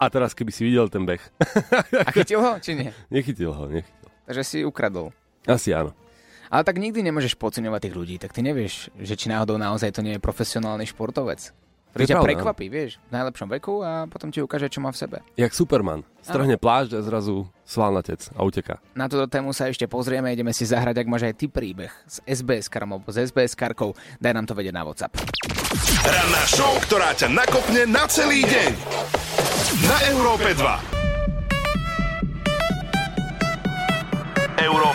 A 0.01 0.09
teraz 0.09 0.33
keby 0.33 0.49
si 0.49 0.65
videl 0.65 0.89
ten 0.89 1.05
beh. 1.05 1.21
A 2.07 2.09
chytil 2.09 2.41
ho, 2.41 2.57
či 2.57 2.73
nie? 2.73 2.89
nechytil 3.13 3.53
ho, 3.53 3.69
nechytil. 3.69 4.09
Takže 4.25 4.43
si 4.45 4.57
ukradol. 4.65 5.13
Asi 5.45 5.73
áno. 5.73 5.93
Ale 6.51 6.67
tak 6.67 6.81
nikdy 6.83 6.99
nemôžeš 7.05 7.39
podceňovať 7.39 7.87
tých 7.87 7.95
ľudí, 7.95 8.15
tak 8.19 8.35
ty 8.35 8.43
nevieš, 8.43 8.91
že 8.99 9.15
či 9.15 9.31
náhodou 9.31 9.55
naozaj 9.55 9.95
to 9.95 10.03
nie 10.03 10.17
je 10.17 10.21
profesionálny 10.21 10.83
športovec. 10.83 11.55
To 11.91 11.99
Ktorý 11.99 12.07
ťa 12.07 12.15
pravda. 12.15 12.27
prekvapí, 12.31 12.65
vieš, 12.71 13.03
v 13.07 13.19
najlepšom 13.19 13.47
veku 13.51 13.83
a 13.83 14.07
potom 14.07 14.31
ti 14.31 14.39
ukáže, 14.39 14.71
čo 14.71 14.79
má 14.79 14.95
v 14.95 14.99
sebe. 15.03 15.17
Jak 15.35 15.51
Superman. 15.51 16.07
Strhne 16.23 16.55
plášť 16.55 16.95
a 16.95 16.99
zrazu 17.03 17.51
svalnatec 17.67 18.31
a 18.31 18.47
uteká. 18.47 18.79
Na 18.95 19.11
túto 19.11 19.27
tému 19.27 19.51
sa 19.51 19.67
ešte 19.67 19.89
pozrieme, 19.91 20.31
ideme 20.31 20.55
si 20.55 20.63
zahrať, 20.63 21.03
ak 21.03 21.07
máš 21.11 21.27
aj 21.27 21.35
ty 21.35 21.45
príbeh 21.51 21.91
s 22.07 22.23
SBS 22.23 22.71
karom 22.71 22.95
alebo 22.95 23.11
s 23.11 23.19
SBS 23.27 23.57
karkou, 23.59 23.91
daj 24.23 24.31
nám 24.31 24.47
to 24.47 24.55
vedieť 24.55 24.71
na 24.71 24.87
WhatsApp. 24.87 25.11
Ranná 26.05 26.43
show, 26.47 26.79
ktorá 26.87 27.11
ťa 27.11 27.27
nakopne 27.27 27.83
na 27.89 28.07
celý 28.07 28.47
deň. 28.47 28.71
Na 29.87 29.97
Európe 30.07 30.55
2. 30.55 30.90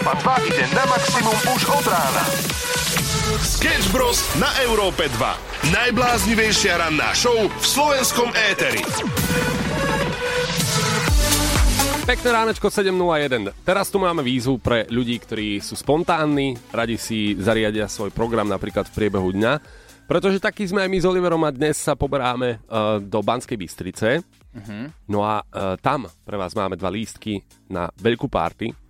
Európa 0.07 0.39
2 0.39 0.55
ide 0.55 0.65
na 0.71 0.87
maximum 0.87 1.35
už 1.51 1.63
od 1.67 1.87
rána. 1.91 2.23
Sketch 3.43 3.91
Bros. 3.91 4.23
na 4.39 4.47
Európe 4.63 5.11
2. 5.11 5.75
Najbláznivejšia 5.75 6.79
ranná 6.79 7.11
show 7.11 7.35
v 7.35 7.65
slovenskom 7.67 8.31
éteri. 8.31 8.87
Pekné 12.07 12.29
ránečko 12.31 12.71
7.01. 12.71 13.51
Teraz 13.67 13.91
tu 13.91 13.99
máme 13.99 14.23
výzvu 14.23 14.63
pre 14.63 14.87
ľudí, 14.95 15.19
ktorí 15.19 15.59
sú 15.59 15.75
spontánni, 15.75 16.55
radi 16.71 17.03
si 17.03 17.35
zariadia 17.35 17.91
svoj 17.91 18.15
program 18.15 18.47
napríklad 18.47 18.87
v 18.87 18.95
priebehu 18.95 19.35
dňa. 19.35 19.59
Pretože 20.07 20.39
taký 20.39 20.71
sme 20.71 20.87
aj 20.87 20.91
my 20.95 20.99
s 21.03 21.09
Oliverom 21.11 21.43
a 21.43 21.51
dnes 21.51 21.83
sa 21.83 21.99
poberáme 21.99 22.63
uh, 22.71 23.03
do 23.03 23.27
Banskej 23.27 23.59
Bystrice. 23.59 24.23
No 25.11 25.27
a 25.27 25.43
uh, 25.43 25.75
tam 25.83 26.07
pre 26.23 26.39
vás 26.39 26.55
máme 26.55 26.79
dva 26.79 26.95
lístky 26.95 27.43
na 27.67 27.91
veľkú 27.99 28.31
party 28.31 28.86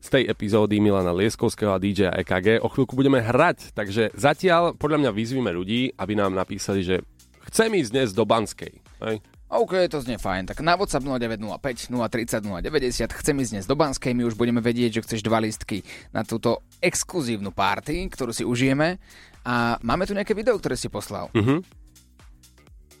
z 0.00 0.08
tej 0.08 0.22
epizódy 0.32 0.80
Milana 0.80 1.12
Lieskovského 1.12 1.76
a 1.76 1.78
DJ 1.78 2.08
EKG. 2.24 2.64
O 2.64 2.72
chvíľku 2.72 2.96
budeme 2.96 3.20
hrať, 3.20 3.76
takže 3.76 4.10
zatiaľ 4.16 4.72
podľa 4.72 5.06
mňa 5.06 5.10
vyzvíme 5.12 5.52
ľudí, 5.52 5.92
aby 6.00 6.16
nám 6.16 6.32
napísali, 6.32 6.80
že 6.80 7.04
chcem 7.52 7.68
ísť 7.76 7.90
dnes 7.92 8.08
do 8.16 8.24
Banskej. 8.24 8.80
Hej? 9.04 9.20
OK, 9.50 9.82
to 9.90 9.98
znie 9.98 10.14
fajn. 10.14 10.46
Tak 10.46 10.62
na 10.62 10.78
WhatsApp 10.78 11.02
0905 11.02 11.90
030 11.90 12.46
090 12.46 13.18
chcem 13.18 13.34
ísť 13.34 13.52
dnes 13.58 13.66
do 13.66 13.74
Banskej, 13.74 14.14
my 14.14 14.22
už 14.24 14.38
budeme 14.38 14.62
vedieť, 14.62 15.02
že 15.02 15.04
chceš 15.04 15.20
dva 15.26 15.42
listky 15.42 15.82
na 16.14 16.22
túto 16.22 16.62
exkluzívnu 16.78 17.50
party, 17.50 18.06
ktorú 18.08 18.30
si 18.30 18.46
užijeme. 18.46 19.02
A 19.44 19.76
máme 19.82 20.06
tu 20.06 20.14
nejaké 20.14 20.32
video, 20.38 20.54
ktoré 20.56 20.78
si 20.78 20.88
poslal. 20.88 21.28
Mhm. 21.36 21.66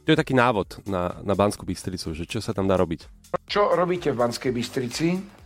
To 0.04 0.08
je 0.08 0.18
taký 0.18 0.34
návod 0.34 0.82
na, 0.90 1.22
na 1.22 1.38
Banskú 1.38 1.62
Bystricu, 1.62 2.10
že 2.16 2.26
čo 2.26 2.42
sa 2.42 2.50
tam 2.50 2.66
dá 2.66 2.74
robiť. 2.74 3.06
Čo 3.46 3.78
robíte 3.78 4.10
v 4.10 4.18
Banskej 4.18 4.50
Bystrici? 4.50 5.39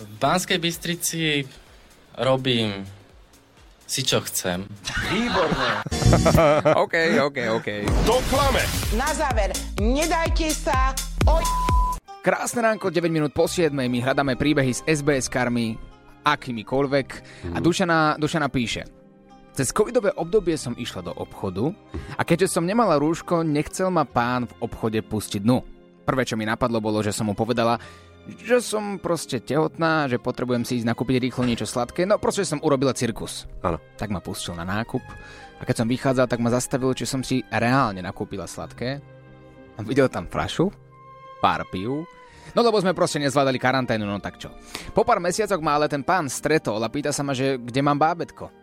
V 0.00 0.08
Banskej 0.16 0.56
Bystrici 0.56 1.44
robím 2.16 2.88
si 3.84 4.00
čo 4.00 4.24
chcem. 4.24 4.64
Výborné. 5.12 5.84
OK, 6.84 7.20
OK, 7.20 7.38
OK. 7.60 7.68
To 8.08 8.16
klame. 8.32 8.64
Na 8.96 9.12
záver, 9.12 9.52
nedajte 9.76 10.48
sa 10.56 10.96
o... 11.28 11.44
Krásne 12.24 12.64
ránko, 12.64 12.88
9 12.88 13.12
minút 13.12 13.36
po 13.36 13.44
7. 13.44 13.76
My 13.76 14.00
hľadáme 14.00 14.40
príbehy 14.40 14.72
s 14.72 14.80
SBS 14.88 15.28
karmi, 15.28 15.76
akýmikoľvek. 16.24 17.08
A 17.52 17.60
Dušana, 17.60 18.16
Dušana 18.16 18.48
píše. 18.48 18.88
Cez 19.52 19.68
covidové 19.68 20.16
obdobie 20.16 20.56
som 20.56 20.72
išla 20.80 21.04
do 21.04 21.12
obchodu 21.12 21.76
a 22.16 22.24
keďže 22.24 22.56
som 22.56 22.64
nemala 22.64 22.96
rúško, 22.96 23.44
nechcel 23.44 23.92
ma 23.92 24.08
pán 24.08 24.48
v 24.48 24.56
obchode 24.64 25.04
pustiť 25.04 25.44
dnu. 25.44 25.60
Prvé, 26.08 26.24
čo 26.24 26.40
mi 26.40 26.48
napadlo, 26.48 26.80
bolo, 26.80 27.04
že 27.04 27.12
som 27.12 27.28
mu 27.28 27.36
povedala, 27.36 27.76
že 28.38 28.62
som 28.62 29.00
proste 29.00 29.42
tehotná, 29.42 30.06
že 30.06 30.22
potrebujem 30.22 30.62
si 30.62 30.78
ísť 30.78 30.88
nakúpiť 30.88 31.16
rýchlo 31.18 31.48
niečo 31.48 31.66
sladké, 31.66 32.06
no 32.06 32.20
proste 32.20 32.46
som 32.46 32.62
urobila 32.62 32.94
cirkus. 32.94 33.50
Áno. 33.64 33.82
Tak 33.98 34.12
ma 34.12 34.22
pustil 34.22 34.54
na 34.54 34.62
nákup 34.62 35.02
a 35.60 35.62
keď 35.68 35.84
som 35.84 35.88
vychádzal, 35.90 36.26
tak 36.30 36.40
ma 36.40 36.48
zastavil, 36.48 36.96
či 36.96 37.04
som 37.04 37.20
si 37.20 37.44
reálne 37.52 38.00
nakúpila 38.00 38.48
sladké. 38.48 39.00
A 39.76 39.80
videl 39.84 40.08
tam 40.08 40.28
fľašu, 40.28 40.72
pár 41.40 41.64
pív, 41.68 42.04
no 42.52 42.60
lebo 42.60 42.76
sme 42.80 42.96
proste 42.96 43.20
nezvládali 43.20 43.56
karanténu, 43.56 44.04
no 44.04 44.20
tak 44.20 44.40
čo. 44.40 44.52
Po 44.92 45.04
pár 45.04 45.20
mesiacoch 45.20 45.60
ma 45.60 45.76
ale 45.76 45.88
ten 45.88 46.04
pán 46.04 46.28
stretol 46.28 46.80
a 46.80 46.92
pýta 46.92 47.12
sa 47.12 47.24
ma, 47.24 47.36
že 47.36 47.56
kde 47.56 47.80
mám 47.80 47.96
bábetko. 47.96 48.60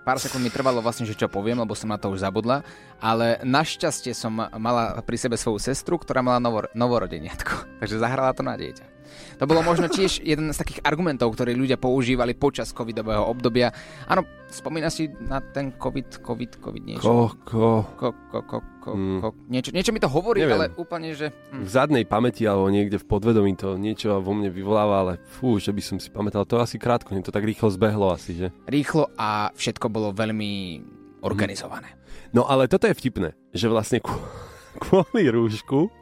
Pár 0.00 0.16
sekúnd 0.16 0.40
mi 0.40 0.48
trvalo 0.48 0.80
vlastne, 0.80 1.04
že 1.04 1.12
čo 1.12 1.28
poviem, 1.28 1.60
lebo 1.60 1.76
som 1.76 1.92
na 1.92 2.00
to 2.00 2.08
už 2.08 2.24
zabudla, 2.24 2.64
ale 2.98 3.36
našťastie 3.44 4.16
som 4.16 4.32
mala 4.32 4.96
pri 5.04 5.16
sebe 5.20 5.36
svoju 5.36 5.60
sestru, 5.60 6.00
ktorá 6.00 6.24
mala 6.24 6.40
novor- 6.40 6.72
novorodeniatko, 6.72 7.68
takže 7.84 8.00
zahrala 8.00 8.32
to 8.32 8.40
na 8.40 8.56
dieťa. 8.56 8.89
To 9.36 9.44
bolo 9.44 9.60
možno 9.60 9.86
tiež 9.86 10.20
jeden 10.20 10.48
z 10.48 10.58
takých 10.58 10.80
argumentov, 10.82 11.32
ktoré 11.32 11.52
ľudia 11.52 11.76
používali 11.76 12.32
počas 12.32 12.70
covidového 12.70 13.24
obdobia. 13.24 13.72
Áno, 14.04 14.22
spomína 14.46 14.88
si 14.88 15.08
na 15.20 15.40
ten 15.40 15.72
covid, 15.72 16.20
covid, 16.20 16.58
covid 16.58 16.82
niečo? 16.82 17.02
Ko, 17.02 17.16
ko. 17.40 17.68
Ko, 17.94 18.08
ko, 18.28 18.38
ko, 18.42 18.58
ko, 18.80 18.90
Mm. 18.90 19.20
ko, 19.20 19.28
niečo, 19.46 19.70
niečo 19.70 19.92
mi 19.92 20.00
to 20.00 20.08
hovorí, 20.08 20.40
Neviem. 20.40 20.56
ale 20.56 20.66
úplne, 20.74 21.12
že... 21.12 21.28
V 21.52 21.62
Hm. 21.62 21.68
zadnej 21.68 22.04
pamäti 22.04 22.48
alebo 22.48 22.66
niekde 22.66 22.96
v 22.96 23.06
podvedomí 23.06 23.52
to 23.54 23.76
niečo 23.76 24.18
vo 24.18 24.32
mne 24.32 24.48
vyvoláva, 24.48 24.96
ale 25.00 25.12
fú, 25.36 25.60
že 25.60 25.68
by 25.68 25.82
som 25.84 25.96
si 26.00 26.08
pamätal, 26.08 26.42
to 26.42 26.56
asi 26.56 26.80
krátko, 26.80 27.12
nie 27.12 27.20
to 27.20 27.30
tak 27.30 27.44
rýchlo 27.44 27.68
zbehlo 27.68 28.08
asi, 28.08 28.34
že? 28.34 28.48
Rýchlo 28.64 29.12
a 29.14 29.52
všetko 29.52 29.86
bolo 29.86 30.10
veľmi 30.10 30.80
organizované. 31.20 31.92
No 32.32 32.48
ale 32.48 32.66
toto 32.66 32.88
je 32.88 32.96
vtipné, 32.96 33.36
že 33.52 33.68
vlastne 33.68 34.00
kvôli 34.82 35.28
rúšku 35.28 35.92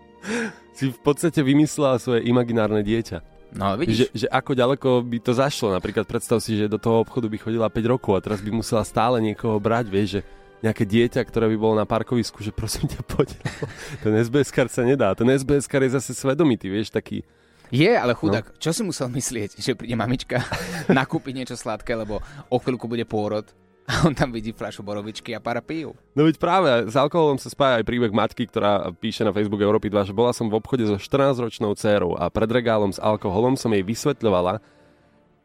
si 0.78 0.94
v 0.94 1.00
podstate 1.02 1.42
vymyslela 1.42 1.98
svoje 1.98 2.22
imaginárne 2.30 2.86
dieťa. 2.86 3.18
No, 3.58 3.74
Že, 3.74 3.78
vidíš? 3.82 3.98
že 4.14 4.26
ako 4.30 4.52
ďaleko 4.54 4.88
by 5.02 5.18
to 5.18 5.32
zašlo. 5.34 5.74
Napríklad 5.74 6.06
predstav 6.06 6.38
si, 6.38 6.54
že 6.54 6.70
do 6.70 6.78
toho 6.78 7.02
obchodu 7.02 7.26
by 7.26 7.38
chodila 7.40 7.66
5 7.66 7.92
rokov 7.98 8.12
a 8.14 8.22
teraz 8.22 8.38
by 8.38 8.54
musela 8.54 8.86
stále 8.86 9.18
niekoho 9.18 9.58
brať, 9.58 9.90
vieš, 9.90 10.08
že 10.14 10.20
nejaké 10.62 10.84
dieťa, 10.86 11.22
ktoré 11.26 11.50
by 11.54 11.56
bolo 11.58 11.74
na 11.78 11.86
parkovisku, 11.88 12.44
že 12.44 12.54
prosím 12.54 12.86
ťa, 12.86 13.00
poď. 13.08 13.34
Ten 14.04 14.12
SBS 14.22 14.52
sa 14.52 14.82
nedá. 14.86 15.16
Ten 15.18 15.26
SBS 15.32 15.66
je 15.66 15.90
zase 15.90 16.12
svedomitý, 16.14 16.70
vieš, 16.70 16.94
taký... 16.94 17.26
Je, 17.68 17.92
ale 17.92 18.16
chudák, 18.16 18.56
čo 18.56 18.72
si 18.72 18.80
musel 18.80 19.12
myslieť, 19.12 19.60
že 19.60 19.76
príde 19.76 19.92
mamička 19.92 20.40
nakúpiť 20.88 21.32
niečo 21.36 21.56
sladké, 21.58 21.92
lebo 21.98 22.22
o 22.48 22.56
chvíľku 22.56 22.88
bude 22.88 23.04
pôrod 23.04 23.44
a 23.88 24.04
on 24.04 24.12
tam 24.12 24.28
vidí 24.28 24.52
fľašu 24.52 24.84
borovičky 24.84 25.32
a 25.32 25.40
para 25.40 25.64
pijú. 25.64 25.96
No 26.12 26.28
veď 26.28 26.36
práve, 26.36 26.68
s 26.92 26.92
alkoholom 26.92 27.40
sa 27.40 27.48
spája 27.48 27.80
aj 27.80 27.88
príbeh 27.88 28.12
matky, 28.12 28.44
ktorá 28.44 28.92
píše 28.92 29.24
na 29.24 29.32
Facebook 29.32 29.64
Európy 29.64 29.88
2, 29.88 30.12
že 30.12 30.16
bola 30.16 30.36
som 30.36 30.52
v 30.52 30.60
obchode 30.60 30.84
so 30.84 31.00
14-ročnou 31.00 31.72
dcérou 31.72 32.12
a 32.12 32.28
pred 32.28 32.52
regálom 32.52 32.92
s 32.92 33.00
alkoholom 33.00 33.56
som 33.56 33.72
jej 33.72 33.80
vysvetľovala, 33.80 34.60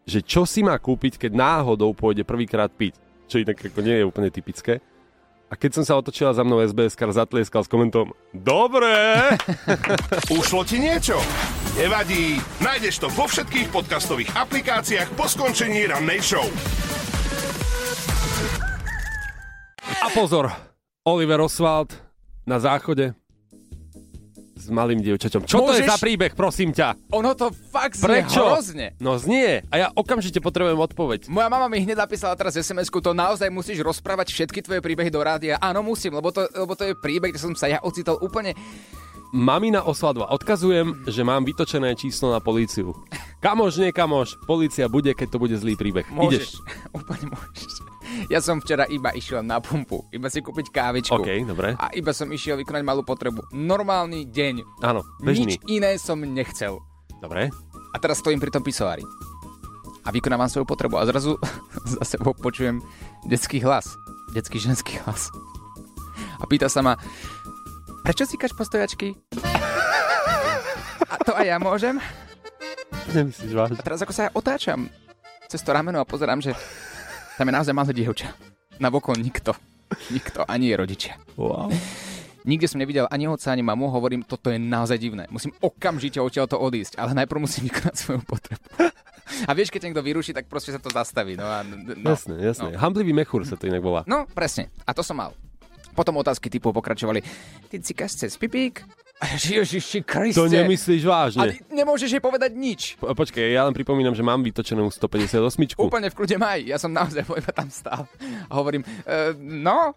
že 0.03 0.19
čo 0.19 0.43
si 0.43 0.59
má 0.59 0.75
kúpiť, 0.75 1.15
keď 1.15 1.31
náhodou 1.31 1.95
pôjde 1.95 2.27
prvýkrát 2.27 2.67
piť. 2.67 2.99
Čo 3.31 3.39
inak 3.39 3.63
ako 3.63 3.79
nie 3.79 4.03
je 4.03 4.07
úplne 4.11 4.27
typické. 4.27 4.83
A 5.47 5.55
keď 5.55 5.79
som 5.79 5.83
sa 5.87 5.95
otočila 5.95 6.35
za 6.35 6.43
mnou 6.43 6.59
SBS 6.59 6.97
kar 6.97 7.13
zatlieskal 7.13 7.63
s 7.63 7.71
komentom 7.71 8.11
Dobre! 8.35 8.91
Ušlo 10.35 10.67
ti 10.67 10.83
niečo? 10.83 11.15
Nevadí, 11.79 12.41
nájdeš 12.59 13.05
to 13.05 13.07
vo 13.13 13.29
všetkých 13.29 13.71
podcastových 13.71 14.33
aplikáciách 14.35 15.13
po 15.15 15.29
skončení 15.29 15.87
rannej 15.87 16.19
show. 16.19 16.43
A 20.01 20.07
pozor, 20.09 20.49
Oliver 21.03 21.41
Oswald 21.41 21.93
na 22.43 22.57
záchode 22.57 23.13
s 24.53 24.71
malým 24.71 25.03
dievčaťom. 25.03 25.43
Čo 25.43 25.59
to 25.59 25.75
je 25.75 25.83
Môžeš- 25.83 25.91
za 25.91 25.97
príbeh, 25.99 26.31
prosím 26.31 26.71
ťa? 26.71 26.95
Ono 27.11 27.35
to 27.35 27.51
fakt 27.51 27.99
znie 27.99 28.23
Prečo? 28.23 28.39
hrozne. 28.47 28.95
No 28.97 29.19
znie. 29.19 29.59
A 29.67 29.75
ja 29.75 29.87
okamžite 29.91 30.39
potrebujem 30.39 30.79
odpoveď. 30.79 31.27
Moja 31.27 31.51
mama 31.51 31.67
mi 31.67 31.83
hneď 31.83 31.99
napísala 31.99 32.31
teraz 32.33 32.55
SMS-ku, 32.55 33.03
to 33.03 33.11
naozaj 33.11 33.51
musíš 33.51 33.83
rozprávať 33.83 34.31
všetky 34.31 34.63
tvoje 34.63 34.79
príbehy 34.79 35.11
do 35.11 35.19
rádia. 35.19 35.59
Áno, 35.59 35.83
musím, 35.83 36.15
lebo 36.15 36.31
to, 36.31 36.47
lebo 36.55 36.79
to 36.79 36.87
je 36.87 36.95
príbeh, 36.95 37.35
kde 37.35 37.43
som 37.43 37.51
sa 37.53 37.67
ja 37.67 37.83
ocitol 37.83 38.23
úplne... 38.23 38.55
Mamina 39.33 39.81
Osladova, 39.81 40.29
odkazujem, 40.29 41.09
že 41.09 41.25
mám 41.25 41.41
vytočené 41.41 41.97
číslo 41.97 42.29
na 42.29 42.37
políciu. 42.37 42.93
Kamož, 43.41 43.81
nie 43.81 43.89
kamož, 43.89 44.37
polícia 44.45 44.85
bude, 44.85 45.09
keď 45.11 45.25
to 45.27 45.41
bude 45.41 45.57
zlý 45.57 45.73
príbeh. 45.73 46.05
Môžeš, 46.13 46.61
Ideš. 46.61 46.61
úplne 47.01 47.33
môžeš. 47.33 47.72
Ja 48.31 48.39
som 48.39 48.59
včera 48.59 48.87
iba 48.89 49.11
išiel 49.13 49.41
na 49.43 49.59
pumpu, 49.59 50.05
iba 50.09 50.27
si 50.29 50.39
kúpiť 50.39 50.69
kávičku. 50.69 51.15
OK, 51.15 51.45
dobre. 51.47 51.75
A 51.77 51.91
iba 51.93 52.11
som 52.15 52.29
išiel 52.29 52.57
vykonať 52.61 52.83
malú 52.85 53.01
potrebu. 53.05 53.45
Normálny 53.51 54.27
deň. 54.29 54.83
Áno, 54.85 55.03
bežný. 55.21 55.57
Nič 55.57 55.61
iné 55.69 55.95
som 55.99 56.19
nechcel. 56.21 56.79
Dobre. 57.21 57.49
A 57.93 57.97
teraz 58.01 58.19
stojím 58.19 58.41
pri 58.41 58.51
tom 58.51 58.65
pisoári. 58.65 59.05
A 60.03 60.11
vykonávam 60.11 60.51
svoju 60.51 60.67
potrebu. 60.67 60.99
A 60.99 61.07
zrazu 61.07 61.39
za 61.93 62.03
sebou 62.03 62.35
počujem 62.35 62.83
detský 63.27 63.63
hlas. 63.63 63.87
Detský 64.35 64.59
ženský 64.59 64.99
hlas. 65.05 65.29
A 66.41 66.49
pýta 66.49 66.67
sa 66.67 66.83
ma, 66.83 66.99
prečo 68.03 68.27
cíkaš 68.27 68.51
postojačky? 68.51 69.15
A 71.07 71.15
to 71.23 71.31
aj 71.37 71.45
ja 71.47 71.57
môžem? 71.61 72.03
Nemyslíš 73.13 73.53
vážne? 73.55 73.77
A 73.79 73.85
teraz 73.85 74.03
ako 74.03 74.11
sa 74.11 74.27
ja 74.27 74.31
otáčam 74.35 74.91
cez 75.47 75.61
to 75.61 75.69
rameno 75.69 76.01
a 76.01 76.09
pozerám, 76.09 76.41
že 76.41 76.57
tam 77.37 77.45
je 77.47 77.53
naozaj 77.53 77.73
malé 77.73 77.91
dievča. 77.93 78.33
Na 78.77 78.89
vokon 78.89 79.17
nikto. 79.17 79.53
Nikto, 80.09 80.41
ani 80.49 80.73
jej 80.73 80.77
rodičia. 80.77 81.13
Wow. 81.37 81.69
Nikde 82.43 82.67
som 82.67 82.81
nevidel 82.81 83.07
ani 83.07 83.29
otca, 83.29 83.53
ani 83.53 83.63
mamu, 83.63 83.87
hovorím, 83.87 84.25
toto 84.25 84.51
je 84.51 84.59
naozaj 84.59 84.99
divné. 84.99 85.29
Musím 85.31 85.55
okamžite 85.63 86.19
odtiaľto 86.19 86.59
odísť, 86.59 86.99
ale 86.99 87.15
najprv 87.15 87.39
musím 87.39 87.69
vykonať 87.71 87.95
svoju 87.95 88.19
potrebu. 88.25 88.67
A 89.47 89.51
vieš, 89.55 89.71
keď 89.71 89.87
niekto 89.87 90.03
vyruší, 90.03 90.35
tak 90.35 90.51
proste 90.51 90.75
sa 90.75 90.81
to 90.83 90.91
zastaví. 90.91 91.39
No, 91.39 91.47
a, 91.47 91.63
no, 91.63 92.11
Jasné, 92.11 92.35
jasné. 92.43 92.75
No. 92.75 92.79
Hamblivý 92.81 93.15
mechúr 93.15 93.47
sa 93.47 93.55
to 93.55 93.69
inak 93.71 93.79
volá. 93.79 94.01
no, 94.03 94.27
presne. 94.27 94.67
A 94.83 94.91
to 94.91 94.99
som 95.05 95.15
mal. 95.15 95.31
Potom 95.95 96.17
otázky 96.19 96.49
typu 96.49 96.73
pokračovali. 96.73 97.21
Ty 97.69 97.75
cikáš 97.79 98.17
cez 98.17 98.33
pipík? 98.35 98.83
A 99.21 99.25
Ježiši 99.37 100.01
Kriste. 100.01 100.41
To 100.41 100.49
nemyslíš 100.49 101.03
A 101.05 101.09
vážne. 101.09 101.53
ty 101.53 101.61
nemôžeš 101.69 102.17
jej 102.17 102.23
povedať 102.23 102.51
nič. 102.57 102.97
Po, 102.97 103.13
počkej, 103.13 103.53
ja 103.53 103.63
len 103.63 103.73
pripomínam, 103.77 104.17
že 104.17 104.25
mám 104.25 104.41
vytočenú 104.41 104.89
158. 104.89 105.77
Úplne 105.77 106.09
v 106.09 106.15
kľude 106.17 106.37
maj. 106.41 106.65
Ja 106.65 106.81
som 106.81 106.89
naozaj 106.89 107.23
iba 107.23 107.51
tam 107.53 107.69
stál 107.69 108.09
a 108.49 108.53
hovorím, 108.57 108.81
e, 109.05 109.37
no, 109.37 109.93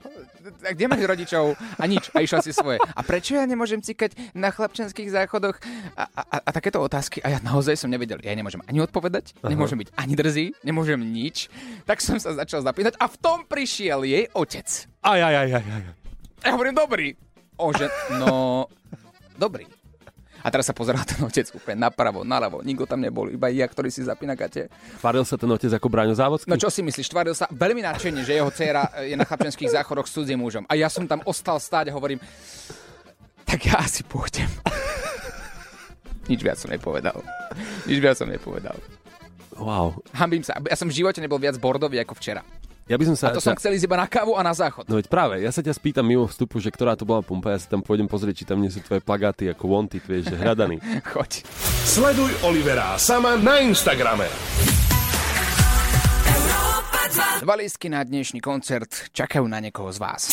a 0.63 0.71
kde 0.71 0.87
máš 0.87 1.03
rodičov? 1.03 1.59
A 1.81 1.85
nič. 1.91 2.13
A 2.15 2.23
išla 2.23 2.39
si 2.45 2.55
svoje. 2.55 2.79
A 2.79 3.01
prečo 3.03 3.35
ja 3.35 3.43
nemôžem 3.49 3.83
cikať 3.83 4.15
na 4.37 4.55
chlapčenských 4.55 5.11
záchodoch? 5.11 5.59
A, 5.99 6.07
a, 6.07 6.23
a, 6.23 6.37
a 6.47 6.51
takéto 6.55 6.79
otázky. 6.79 7.19
A 7.25 7.35
ja 7.35 7.39
naozaj 7.43 7.75
som 7.75 7.91
nevedel. 7.91 8.23
Ja 8.23 8.31
nemôžem 8.37 8.63
ani 8.69 8.79
odpovedať, 8.85 9.35
Aha. 9.43 9.51
nemôžem 9.51 9.81
byť 9.81 9.91
ani 9.97 10.15
drzý, 10.15 10.45
nemôžem 10.63 11.01
nič. 11.03 11.51
Tak 11.83 11.99
som 11.99 12.21
sa 12.23 12.37
začal 12.37 12.63
zapínať 12.63 12.95
a 13.01 13.11
v 13.11 13.17
tom 13.19 13.43
prišiel 13.43 14.07
jej 14.07 14.31
otec. 14.37 14.67
Aj, 15.03 15.19
aj, 15.19 15.35
aj, 15.35 15.49
aj, 15.57 15.65
aj. 15.67 15.83
Ja 16.47 16.51
hovorím, 16.55 16.79
dobrý. 16.79 17.19
O, 17.57 17.73
že, 17.73 17.89
no, 18.21 18.69
dobrý. 19.39 19.65
A 20.45 20.53
teraz 20.53 20.71
sa 20.71 20.75
pozerá 20.77 21.03
ten 21.03 21.19
otec 21.27 21.51
úplne 21.59 21.91
napravo, 21.91 22.23
naľavo. 22.23 22.63
Nikto 22.63 22.87
tam 22.87 23.03
nebol, 23.03 23.27
iba 23.35 23.51
ja, 23.51 23.67
ktorý 23.67 23.91
si 23.91 24.07
zapína 24.07 24.39
gate. 24.39 24.71
Tvaril 25.03 25.27
sa 25.27 25.35
ten 25.35 25.51
otec 25.51 25.75
ako 25.75 25.91
Braňo 25.91 26.15
Závodský? 26.15 26.47
No 26.47 26.61
čo 26.61 26.71
si 26.71 26.87
myslíš, 26.87 27.11
tváril 27.11 27.35
sa 27.35 27.51
veľmi 27.51 27.83
nadšene, 27.83 28.23
že 28.23 28.39
jeho 28.39 28.47
dcéra 28.55 29.03
je 29.03 29.19
na 29.19 29.27
chlapčenských 29.27 29.75
záchodoch 29.75 30.07
s 30.07 30.15
cudzím 30.15 30.47
mužom. 30.47 30.63
A 30.71 30.79
ja 30.79 30.87
som 30.87 31.03
tam 31.11 31.19
ostal 31.27 31.59
stáť 31.59 31.91
a 31.91 31.97
hovorím, 31.99 32.23
tak 33.43 33.59
ja 33.67 33.83
asi 33.83 34.07
pôjdem. 34.07 34.47
Nič 36.31 36.43
viac 36.43 36.63
som 36.63 36.71
nepovedal. 36.71 37.19
Nič 37.91 37.99
viac 37.99 38.15
som 38.15 38.31
nepovedal. 38.31 38.79
Wow. 39.59 39.99
Hambím 40.15 40.45
sa. 40.47 40.63
Ja 40.63 40.77
som 40.79 40.87
v 40.87 40.95
živote 40.95 41.19
nebol 41.19 41.41
viac 41.43 41.57
bordový 41.57 41.99
ako 42.03 42.15
včera. 42.23 42.47
Ja 42.87 42.95
by 42.95 43.03
som 43.03 43.19
sa... 43.19 43.35
A 43.35 43.35
to 43.35 43.43
som 43.43 43.59
chcel 43.59 43.75
ísť 43.75 43.91
iba 43.91 43.99
na 43.99 44.07
kávu 44.07 44.39
a 44.39 44.47
na 44.47 44.55
záchod. 44.55 44.87
No 44.87 44.95
veď 44.95 45.11
práve, 45.11 45.43
ja 45.43 45.51
sa 45.51 45.59
ťa 45.59 45.75
spýtam 45.75 46.07
mimo 46.07 46.31
vstupu, 46.31 46.63
že 46.63 46.71
ktorá 46.71 46.95
to 46.95 47.03
bola 47.03 47.19
pumpa, 47.19 47.51
ja 47.51 47.59
si 47.59 47.67
tam 47.67 47.83
pôjdem 47.83 48.07
pozrieť, 48.07 48.43
či 48.43 48.45
tam 48.47 48.63
nie 48.63 48.71
sú 48.71 48.79
tvoje 48.79 49.03
plagáty 49.03 49.51
ako 49.51 49.67
wanted, 49.67 50.07
vieš, 50.07 50.31
že 50.31 50.39
hľadaný. 50.39 50.79
Choď. 51.11 51.43
Sleduj 51.83 52.31
Olivera 52.47 52.95
sama 52.95 53.35
na 53.43 53.59
Instagrame. 53.59 54.31
Dva 57.43 57.55
lístky 57.59 57.91
na 57.91 58.07
dnešný 58.07 58.39
koncert 58.39 59.11
čakajú 59.11 59.51
na 59.51 59.59
niekoho 59.59 59.91
z 59.91 59.99
vás. 59.99 60.31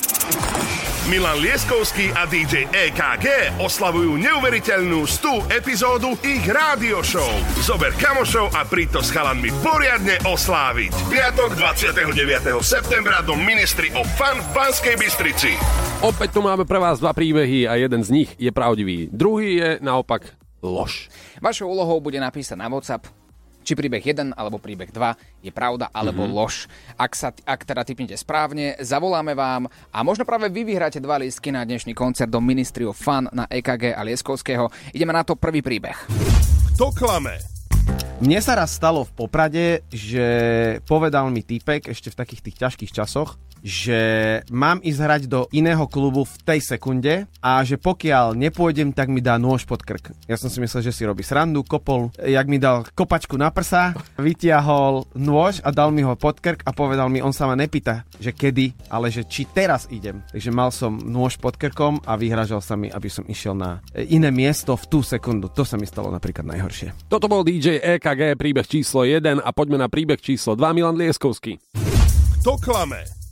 Milan 1.04 1.44
Lieskovský 1.44 2.16
a 2.16 2.24
DJ 2.24 2.64
EKG 2.72 3.60
oslavujú 3.60 4.16
neuveriteľnú 4.24 5.04
100 5.04 5.52
epizódu 5.52 6.16
ich 6.24 6.48
rádio 6.48 7.04
show. 7.04 7.28
Zober 7.60 7.92
kamošov 8.00 8.56
a 8.56 8.64
príď 8.64 8.96
to 8.96 9.02
s 9.04 9.12
chalanmi 9.12 9.52
poriadne 9.60 10.16
osláviť. 10.24 10.96
Piatok 11.12 11.60
29. 11.60 12.56
septembra 12.64 13.20
do 13.20 13.36
Ministry 13.36 13.92
of 13.92 14.08
Fun 14.16 14.40
v 14.40 14.48
Banskej 14.56 14.96
Bystrici. 14.96 15.52
Opäť 16.00 16.40
tu 16.40 16.40
máme 16.40 16.64
pre 16.64 16.80
vás 16.80 17.04
dva 17.04 17.12
príbehy 17.12 17.68
a 17.68 17.76
jeden 17.76 18.00
z 18.00 18.24
nich 18.24 18.30
je 18.40 18.56
pravdivý. 18.56 19.12
Druhý 19.12 19.60
je 19.60 19.70
naopak 19.84 20.40
lož. 20.64 21.12
Vašou 21.44 21.68
úlohou 21.68 22.00
bude 22.00 22.16
napísať 22.16 22.56
na 22.56 22.72
WhatsApp, 22.72 23.12
či 23.64 23.74
príbeh 23.74 24.04
1 24.04 24.36
alebo 24.36 24.60
príbeh 24.60 24.92
2 24.92 25.48
je 25.48 25.52
pravda 25.56 25.88
alebo 25.90 26.28
mm-hmm. 26.28 26.36
lož. 26.36 26.68
Ak, 27.00 27.16
sa, 27.16 27.32
ak 27.32 27.64
teda 27.64 27.88
typnete 27.88 28.20
správne, 28.20 28.76
zavoláme 28.84 29.34
vám 29.34 29.72
a 29.90 30.04
možno 30.04 30.28
práve 30.28 30.52
vy 30.52 30.68
vyhráte 30.68 31.00
dva 31.00 31.18
lístky 31.18 31.50
na 31.50 31.64
dnešný 31.64 31.96
koncert 31.96 32.30
do 32.30 32.44
Ministry 32.44 32.84
of 32.84 33.00
Fun 33.00 33.32
na 33.32 33.48
EKG 33.48 33.96
a 33.96 34.04
Lieskovského. 34.04 34.68
Ideme 34.92 35.16
na 35.16 35.24
to 35.24 35.40
prvý 35.40 35.64
príbeh. 35.64 35.96
Kto 36.76 36.92
klame? 36.92 37.40
Mne 38.24 38.40
sa 38.40 38.56
raz 38.56 38.76
stalo 38.76 39.04
v 39.04 39.12
Poprade, 39.16 39.84
že 39.92 40.26
povedal 40.88 41.28
mi 41.28 41.44
týpek 41.44 41.92
ešte 41.92 42.08
v 42.08 42.20
takých 42.20 42.42
tých 42.46 42.58
ťažkých 42.60 42.92
časoch, 42.96 43.36
že 43.64 44.00
mám 44.52 44.84
ísť 44.84 45.00
hrať 45.00 45.22
do 45.32 45.48
iného 45.56 45.88
klubu 45.88 46.28
v 46.28 46.36
tej 46.44 46.60
sekunde 46.60 47.26
a 47.40 47.64
že 47.64 47.80
pokiaľ 47.80 48.36
nepôjdem, 48.36 48.92
tak 48.92 49.08
mi 49.08 49.24
dá 49.24 49.40
nôž 49.40 49.64
pod 49.64 49.80
krk. 49.80 50.12
Ja 50.28 50.36
som 50.36 50.52
si 50.52 50.60
myslel, 50.60 50.84
že 50.84 50.92
si 50.92 51.08
robí 51.08 51.24
srandu, 51.24 51.64
kopol, 51.64 52.12
jak 52.20 52.46
mi 52.52 52.60
dal 52.60 52.84
kopačku 52.92 53.40
na 53.40 53.50
prsa, 53.56 53.96
vytiahol 54.20 55.08
nôž 55.16 55.64
a 55.64 55.72
dal 55.72 55.96
mi 55.96 56.04
ho 56.04 56.14
pod 56.20 56.44
krk 56.44 56.68
a 56.68 56.76
povedal 56.76 57.08
mi, 57.08 57.24
on 57.24 57.32
sa 57.32 57.48
ma 57.48 57.56
nepýta, 57.56 58.04
že 58.20 58.36
kedy, 58.36 58.92
ale 58.92 59.08
že 59.08 59.24
či 59.24 59.48
teraz 59.48 59.88
idem. 59.88 60.20
Takže 60.36 60.52
mal 60.52 60.70
som 60.76 61.00
nôž 61.00 61.40
pod 61.40 61.56
krkom 61.56 62.04
a 62.04 62.20
vyhražal 62.20 62.60
sa 62.60 62.76
mi, 62.76 62.92
aby 62.92 63.08
som 63.08 63.24
išiel 63.24 63.56
na 63.56 63.80
iné 63.96 64.28
miesto 64.28 64.76
v 64.76 64.86
tú 64.92 65.00
sekundu. 65.00 65.48
To 65.56 65.64
sa 65.64 65.80
mi 65.80 65.88
stalo 65.88 66.12
napríklad 66.12 66.44
najhoršie. 66.44 67.08
Toto 67.08 67.32
bol 67.32 67.48
DJ 67.48 67.80
EKG, 67.80 68.36
príbeh 68.36 68.68
číslo 68.68 69.08
1 69.08 69.40
a 69.40 69.50
poďme 69.56 69.80
na 69.80 69.88
príbeh 69.88 70.20
číslo 70.20 70.60
2, 70.60 70.76
Milan 70.76 71.00
Lieskovský. 71.00 71.56
To 72.44 72.60
klame. 72.60 73.23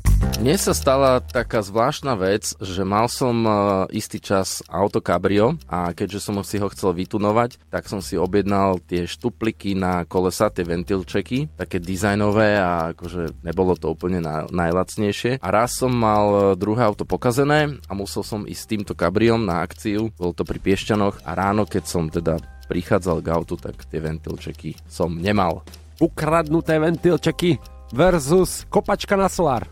Mne 0.42 0.58
sa 0.58 0.74
stala 0.74 1.22
taká 1.22 1.62
zvláštna 1.62 2.18
vec, 2.18 2.58
že 2.58 2.82
mal 2.82 3.06
som 3.06 3.46
uh, 3.46 3.86
istý 3.94 4.18
čas 4.18 4.66
auto 4.66 4.98
Cabrio 4.98 5.54
a 5.70 5.94
keďže 5.94 6.18
som 6.18 6.34
si 6.42 6.58
ho 6.58 6.66
chcel 6.74 6.98
vytunovať, 6.98 7.62
tak 7.70 7.86
som 7.86 8.02
si 8.02 8.18
objednal 8.18 8.82
tie 8.82 9.06
štupliky 9.06 9.78
na 9.78 10.02
kolesa, 10.10 10.50
tie 10.50 10.66
ventilčeky, 10.66 11.54
také 11.62 11.78
dizajnové 11.78 12.58
a 12.58 12.90
akože 12.90 13.46
nebolo 13.46 13.78
to 13.78 13.94
úplne 13.94 14.18
na, 14.18 14.50
najlacnejšie. 14.50 15.46
A 15.46 15.48
raz 15.54 15.78
som 15.78 15.94
mal 15.94 16.26
uh, 16.34 16.42
druhé 16.58 16.90
auto 16.90 17.06
pokazené 17.06 17.78
a 17.86 17.94
musel 17.94 18.26
som 18.26 18.42
ísť 18.42 18.62
s 18.66 18.70
týmto 18.74 18.94
Cabriom 18.98 19.46
na 19.46 19.62
akciu, 19.62 20.10
bol 20.18 20.34
to 20.34 20.42
pri 20.42 20.58
Piešťanoch 20.58 21.22
a 21.22 21.38
ráno, 21.38 21.70
keď 21.70 21.84
som 21.86 22.10
teda 22.10 22.42
prichádzal 22.66 23.22
k 23.22 23.30
autu, 23.30 23.62
tak 23.62 23.78
tie 23.86 24.02
ventilčeky 24.02 24.74
som 24.90 25.22
nemal. 25.22 25.62
Ukradnuté 26.02 26.82
ventilčeky 26.82 27.62
versus 27.94 28.64
kopačka 28.72 29.20
na 29.20 29.28
solár. 29.28 29.68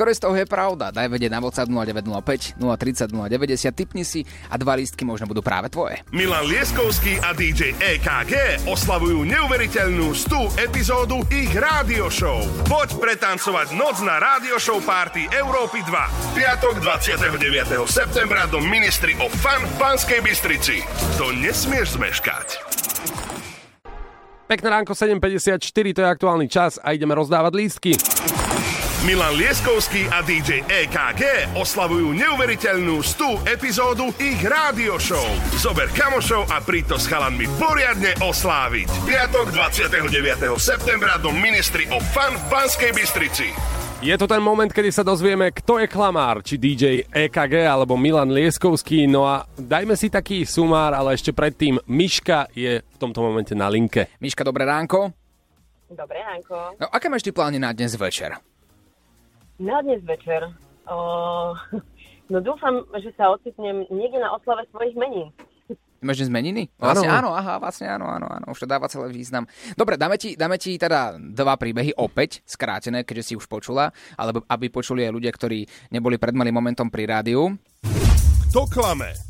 Ktoré 0.00 0.16
z 0.16 0.24
toho 0.24 0.32
je 0.32 0.48
pravda? 0.48 0.88
Daj 0.88 1.12
vedieť 1.12 1.28
na 1.28 1.44
WhatsApp 1.44 1.68
0905 1.68 2.56
030 2.56 3.12
090, 3.12 3.68
typni 3.76 4.00
si 4.00 4.24
a 4.48 4.56
dva 4.56 4.72
lístky 4.72 5.04
možno 5.04 5.28
budú 5.28 5.44
práve 5.44 5.68
tvoje. 5.68 6.00
Milan 6.08 6.48
Lieskovský 6.48 7.20
a 7.20 7.36
DJ 7.36 7.76
EKG 7.76 8.64
oslavujú 8.64 9.28
neuveriteľnú 9.28 10.16
100 10.16 10.56
epizódu 10.56 11.20
ich 11.28 11.52
rádio 11.52 12.08
show. 12.08 12.40
Poď 12.64 12.96
pretancovať 12.96 13.76
noc 13.76 14.00
na 14.00 14.16
rádio 14.16 14.56
show 14.56 14.80
party 14.80 15.28
Európy 15.36 15.84
2. 15.84 15.92
Piatok 16.32 16.80
29. 16.80 17.84
septembra 17.84 18.48
do 18.48 18.56
Ministry 18.56 19.12
of 19.20 19.28
Fun 19.36 19.68
v 19.68 19.72
Banskej 19.76 20.24
Bystrici. 20.24 20.80
To 21.20 21.28
nesmieš 21.28 22.00
zmeškať. 22.00 22.46
Pekné 24.48 24.66
ránko 24.80 24.96
7.54, 24.96 25.60
to 25.92 26.00
je 26.00 26.08
aktuálny 26.08 26.48
čas 26.48 26.80
a 26.80 26.96
ideme 26.96 27.12
rozdávať 27.12 27.52
lístky. 27.52 27.92
Milan 29.00 29.32
Lieskovský 29.32 30.12
a 30.12 30.20
DJ 30.20 30.60
EKG 30.68 31.56
oslavujú 31.56 32.12
neuveriteľnú 32.12 33.00
100 33.00 33.48
epizódu 33.48 34.12
ich 34.20 34.36
rádio 34.44 35.00
show. 35.00 35.24
Zober 35.56 35.88
kamošov 35.88 36.52
a 36.52 36.60
príď 36.60 36.92
to 36.92 36.96
s 37.00 37.08
chalanmi 37.08 37.48
poriadne 37.56 38.12
osláviť. 38.20 38.92
Piatok 39.08 39.56
29. 39.56 40.52
septembra 40.60 41.16
do 41.16 41.32
Ministry 41.32 41.88
of 41.88 42.04
Fun 42.12 42.36
v 42.36 42.44
Banskej 42.52 42.92
Bystrici. 42.92 43.48
Je 44.04 44.12
to 44.20 44.28
ten 44.28 44.44
moment, 44.44 44.68
kedy 44.68 44.92
sa 44.92 45.00
dozvieme, 45.00 45.48
kto 45.48 45.80
je 45.80 45.88
klamár, 45.88 46.44
či 46.44 46.60
DJ 46.60 47.08
EKG 47.08 47.64
alebo 47.64 47.96
Milan 47.96 48.28
Lieskovský. 48.28 49.08
No 49.08 49.24
a 49.24 49.48
dajme 49.56 49.96
si 49.96 50.12
taký 50.12 50.44
sumár, 50.44 50.92
ale 50.92 51.16
ešte 51.16 51.32
predtým 51.32 51.80
Miška 51.88 52.52
je 52.52 52.84
v 52.84 52.96
tomto 53.00 53.24
momente 53.24 53.56
na 53.56 53.72
linke. 53.72 54.12
Miška, 54.20 54.44
dobré 54.44 54.68
ránko. 54.68 55.08
Dobré 55.88 56.20
ránko. 56.20 56.76
No, 56.76 56.92
aké 56.92 57.08
máš 57.08 57.24
ty 57.24 57.32
plány 57.32 57.56
na 57.56 57.72
dnes 57.72 57.96
večer? 57.96 58.49
Na 59.60 59.84
dnes 59.84 60.00
večer. 60.08 60.48
O, 60.88 60.96
no 62.32 62.38
dúfam, 62.40 62.88
že 62.96 63.12
sa 63.12 63.28
ocitnem 63.28 63.84
niekde 63.92 64.16
na 64.16 64.32
oslave 64.32 64.64
svojich 64.72 64.96
menín. 64.96 65.28
Máš 66.00 66.24
dnes 66.24 66.32
meniny? 66.32 66.72
Áno. 66.80 66.96
Vlastne 66.96 67.08
áno, 67.12 67.30
aha, 67.36 67.60
vlastne 67.60 67.86
áno, 67.92 68.08
áno, 68.08 68.24
áno, 68.24 68.56
už 68.56 68.64
to 68.64 68.66
dáva 68.66 68.88
celý 68.88 69.12
význam. 69.12 69.44
Dobre, 69.76 70.00
dáme 70.00 70.16
ti, 70.16 70.32
dáme 70.32 70.56
ti 70.56 70.80
teda 70.80 71.20
dva 71.20 71.60
príbehy 71.60 71.92
opäť, 72.00 72.40
skrátené, 72.48 73.04
keďže 73.04 73.24
si 73.28 73.34
už 73.36 73.44
počula, 73.44 73.92
alebo 74.16 74.40
aby 74.48 74.72
počuli 74.72 75.04
aj 75.04 75.12
ľudia, 75.12 75.28
ktorí 75.28 75.68
neboli 75.92 76.16
pred 76.16 76.32
malým 76.32 76.56
momentom 76.56 76.88
pri 76.88 77.04
rádiu. 77.04 77.52
To 78.56 78.64
klame. 78.64 79.29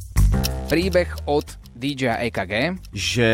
Príbeh 0.70 1.10
od 1.26 1.60
DJ 1.80 2.28
EKG. 2.28 2.76
že 2.92 3.30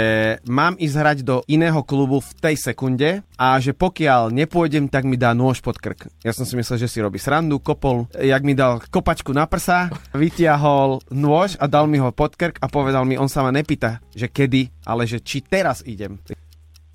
mám 0.47 0.79
ísť 0.79 0.95
hrať 0.95 1.19
do 1.27 1.43
iného 1.51 1.83
klubu 1.83 2.23
v 2.23 2.31
tej 2.39 2.55
sekunde 2.55 3.27
a 3.35 3.59
že 3.59 3.75
pokiaľ 3.75 4.31
nepôjdem, 4.31 4.87
tak 4.87 5.03
mi 5.03 5.19
dá 5.19 5.35
nôž 5.35 5.59
pod 5.59 5.83
krk. 5.83 6.07
Ja 6.23 6.31
som 6.31 6.47
si 6.47 6.55
myslel, 6.55 6.79
že 6.79 6.87
si 6.87 7.03
robí 7.03 7.19
srandu, 7.19 7.59
kopol, 7.59 8.07
jak 8.15 8.47
mi 8.47 8.55
dal 8.55 8.79
kopačku 8.79 9.35
na 9.35 9.51
prsa, 9.51 9.91
vytiahol 10.15 11.03
nôž 11.11 11.59
a 11.59 11.67
dal 11.67 11.91
mi 11.91 11.99
ho 11.99 12.15
pod 12.15 12.39
krk 12.39 12.63
a 12.63 12.71
povedal 12.71 13.03
mi, 13.03 13.19
on 13.19 13.27
sa 13.27 13.43
ma 13.43 13.51
nepýta, 13.51 13.99
že 14.15 14.31
kedy, 14.31 14.87
ale 14.87 15.11
že 15.11 15.19
či 15.19 15.43
teraz 15.43 15.83
idem. 15.83 16.23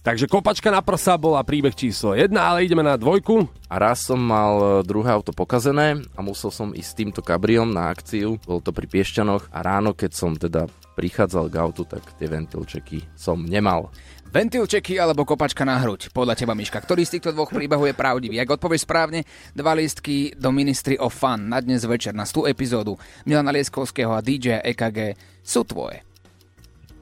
Takže 0.01 0.25
kopačka 0.25 0.73
na 0.73 0.81
prsa 0.81 1.13
bola 1.13 1.45
príbeh 1.45 1.77
číslo 1.77 2.17
1, 2.17 2.33
ale 2.33 2.65
ideme 2.65 2.81
na 2.81 2.97
dvojku. 2.97 3.45
A 3.69 3.77
raz 3.77 4.01
som 4.01 4.17
mal 4.17 4.57
e, 4.57 4.65
druhé 4.81 5.13
auto 5.13 5.29
pokazené 5.29 6.01
a 6.17 6.25
musel 6.25 6.49
som 6.49 6.73
ísť 6.73 6.89
s 6.89 6.97
týmto 6.97 7.21
Cabriom 7.21 7.69
na 7.69 7.93
akciu, 7.93 8.41
bol 8.41 8.65
to 8.65 8.73
pri 8.73 8.89
Piešťanoch 8.89 9.53
a 9.53 9.61
ráno, 9.61 9.93
keď 9.93 10.11
som 10.17 10.33
teda 10.33 10.65
prichádzal 10.97 11.53
k 11.53 11.55
autu, 11.61 11.85
tak 11.85 12.01
tie 12.17 12.25
ventilčeky 12.25 13.13
som 13.13 13.45
nemal. 13.45 13.93
Ventilčeky 14.33 14.97
alebo 14.97 15.21
kopačka 15.21 15.61
na 15.61 15.77
hruď? 15.77 16.09
Podľa 16.09 16.33
teba, 16.33 16.57
Miška, 16.57 16.81
ktorý 16.81 17.05
z 17.05 17.21
týchto 17.21 17.37
dvoch 17.37 17.53
príbehov 17.53 17.85
je 17.85 17.93
pravdivý? 17.93 18.41
Ak 18.41 18.57
odpovieš 18.57 18.89
správne, 18.89 19.21
dva 19.53 19.77
lístky 19.77 20.33
do 20.33 20.49
Ministry 20.49 20.97
of 20.97 21.13
Fun 21.13 21.45
na 21.45 21.61
dnes 21.61 21.85
večer 21.85 22.17
na 22.17 22.25
100 22.25 22.49
epizódu 22.49 22.97
Milana 23.29 23.53
Lieskovského 23.53 24.17
a 24.17 24.25
DJ 24.25 24.65
EKG 24.65 25.13
sú 25.45 25.61
tvoje. 25.61 26.10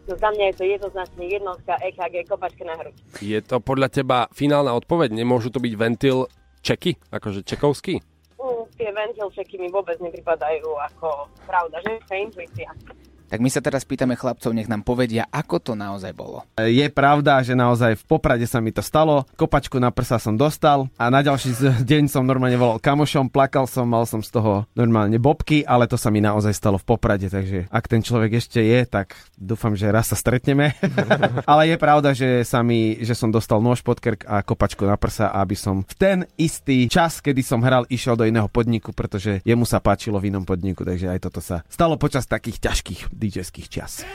No 0.09 0.17
za 0.17 0.33
mňa 0.33 0.45
je 0.49 0.55
to 0.57 0.65
jednoznačne 0.65 1.23
jednotka 1.29 1.77
EKG 1.85 2.25
kopačka 2.25 2.65
na 2.65 2.73
hruď. 2.81 2.97
Je 3.21 3.37
to 3.45 3.61
podľa 3.61 3.93
teba 3.93 4.25
finálna 4.33 4.73
odpoveď? 4.73 5.13
Nemôžu 5.13 5.53
to 5.53 5.61
byť 5.61 5.73
ventil 5.77 6.25
čeky? 6.65 6.97
Akože 7.13 7.45
čekovský? 7.45 8.01
Mm, 8.41 8.65
tie 8.73 8.89
ventilčeky 8.89 9.61
mi 9.61 9.69
vôbec 9.69 10.01
nepripadajú 10.01 10.65
ako 10.89 11.29
pravda, 11.45 11.77
že? 11.85 12.01
To 12.09 12.11
je 12.17 12.19
intuícia. 12.25 12.69
Tak 13.29 13.39
my 13.39 13.49
sa 13.53 13.61
teraz 13.61 13.85
pýtame 13.85 14.17
chlapcov, 14.17 14.49
nech 14.51 14.65
nám 14.65 14.81
povedia, 14.81 15.29
ako 15.29 15.61
to 15.61 15.73
naozaj 15.77 16.09
bolo. 16.11 16.41
Je 16.57 16.89
pravda, 16.89 17.39
že 17.45 17.53
naozaj 17.53 18.01
v 18.01 18.03
Poprade 18.09 18.49
sa 18.49 18.57
mi 18.57 18.73
to 18.73 18.81
stalo, 18.81 19.29
kopačku 19.37 19.77
na 19.77 19.93
prsa 19.93 20.17
som 20.17 20.33
dostal 20.33 20.89
a 20.97 21.13
na 21.13 21.21
ďalší 21.21 21.49
z- 21.53 21.85
deň 21.85 22.09
som 22.09 22.25
normálne 22.25 22.57
volal 22.57 22.81
kamošom, 22.81 23.29
plakal 23.29 23.69
som, 23.69 23.85
mal 23.85 24.09
som 24.09 24.25
z 24.25 24.33
toho 24.33 24.65
normálne 24.73 25.21
bobky, 25.21 25.61
ale 25.61 25.85
to 25.85 25.93
sa 25.93 26.09
mi 26.09 26.19
naozaj 26.19 26.51
stalo 26.51 26.81
v 26.81 26.89
Poprade, 26.89 27.29
takže 27.29 27.69
ak 27.69 27.85
ten 27.85 28.01
človek 28.01 28.41
ešte 28.41 28.59
je, 28.59 28.81
tak 28.89 29.13
dúfam, 29.37 29.77
že 29.77 29.93
raz 29.93 30.09
sa 30.09 30.17
stretneme. 30.17 30.73
ale 31.51 31.69
je 31.69 31.77
pravda, 31.77 32.17
že, 32.17 32.41
sa 32.41 32.65
mi, 32.65 32.97
že 32.97 33.13
som 33.13 33.29
dostal 33.29 33.61
nôž 33.61 33.85
pod 33.85 34.01
krk 34.01 34.25
a 34.25 34.41
kopačku 34.41 34.89
na 34.89 34.97
prsa, 34.97 35.29
aby 35.29 35.53
som 35.53 35.85
v 35.85 35.93
ten 35.93 36.17
istý 36.33 36.89
čas, 36.89 37.21
kedy 37.21 37.45
som 37.45 37.61
hral, 37.61 37.85
išiel 37.93 38.17
do 38.17 38.25
iného 38.25 38.49
podniku, 38.49 38.89
pretože 38.89 39.45
jemu 39.45 39.69
sa 39.69 39.77
páčilo 39.77 40.17
v 40.17 40.33
inom 40.33 40.41
podniku, 40.41 40.81
takže 40.81 41.13
aj 41.13 41.19
toto 41.21 41.39
sa 41.39 41.61
stalo 41.69 41.95
počas 41.95 42.25
takých 42.25 42.57
ťažkých 42.57 43.13
DJ-ských 43.19 43.67
čas. 43.67 44.07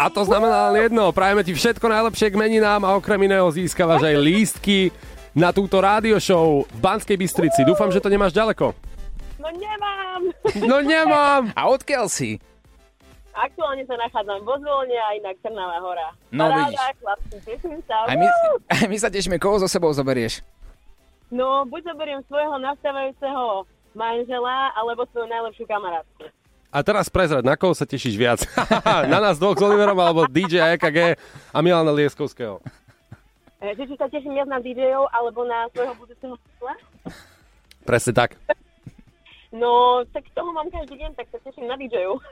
A 0.00 0.08
to 0.08 0.24
znamená 0.24 0.68
len 0.72 0.88
jedno, 0.88 1.12
prajeme 1.12 1.44
ti 1.44 1.52
všetko 1.52 1.84
najlepšie 1.84 2.32
k 2.32 2.40
meninám 2.40 2.84
a 2.84 2.96
okrem 2.96 3.20
iného 3.24 3.48
získavaš 3.52 4.04
aj 4.04 4.16
lístky 4.16 4.92
na 5.36 5.52
túto 5.52 5.76
rádio 5.80 6.16
show 6.16 6.64
v 6.68 6.78
Banskej 6.80 7.16
Bystrici. 7.20 7.64
Dúfam, 7.64 7.92
že 7.92 8.00
to 8.00 8.08
nemáš 8.08 8.32
ďaleko. 8.32 8.72
No 9.40 9.48
nemám! 9.52 10.22
No 10.68 10.76
nemám! 10.84 11.42
A 11.52 11.68
odkiaľ 11.68 12.08
si? 12.08 12.40
Aktuálne 13.30 13.86
sa 13.88 13.96
nachádzam 13.96 14.42
vo 14.42 14.58
zvolne 14.58 14.96
a 14.96 15.16
inak 15.16 15.36
Trnavá 15.40 15.78
hora. 15.80 16.08
No, 16.34 16.50
Paráda, 16.50 16.66
vidíš. 16.66 16.80
chlapci, 17.00 17.36
sa. 17.86 17.96
Aj 18.10 18.16
my, 18.18 18.26
aj 18.68 18.86
my 18.90 18.96
sa 18.98 19.08
tešíme, 19.08 19.36
koho 19.38 19.60
so 19.62 19.68
sebou 19.70 19.92
zoberieš? 19.94 20.42
No, 21.30 21.62
buď 21.68 21.94
zoberiem 21.94 22.20
svojho 22.26 22.58
nastávajúceho 22.58 23.64
manžela, 23.94 24.74
alebo 24.74 25.06
svoju 25.14 25.30
najlepšiu 25.30 25.64
kamarátku. 25.68 26.26
A 26.70 26.86
teraz 26.86 27.10
prezrať, 27.10 27.42
na 27.42 27.58
koho 27.58 27.74
sa 27.74 27.82
tešíš 27.82 28.14
viac? 28.14 28.46
na 29.12 29.18
nás 29.18 29.42
dvoch 29.42 29.58
s 29.58 29.62
Oliverom 29.62 29.98
alebo 29.98 30.30
DJ 30.30 30.78
EKG 30.78 31.18
a 31.50 31.58
Milana 31.66 31.90
Lieskovského. 31.90 32.62
E, 33.58 33.74
Že 33.74 33.90
či 33.90 33.94
sa 33.98 34.06
teším 34.06 34.38
viac 34.38 34.46
na 34.46 34.62
DJ-ov, 34.62 35.10
alebo 35.10 35.42
na 35.42 35.66
svojho 35.74 35.94
budúceho? 35.98 36.34
Presne 37.82 38.12
tak. 38.14 38.38
No, 39.50 40.06
tak 40.14 40.30
toho 40.30 40.54
mám 40.54 40.70
každý 40.70 40.94
deň, 40.94 41.10
tak 41.18 41.26
sa 41.34 41.42
teším 41.42 41.66
na 41.66 41.74
DJ-ov. 41.74 42.22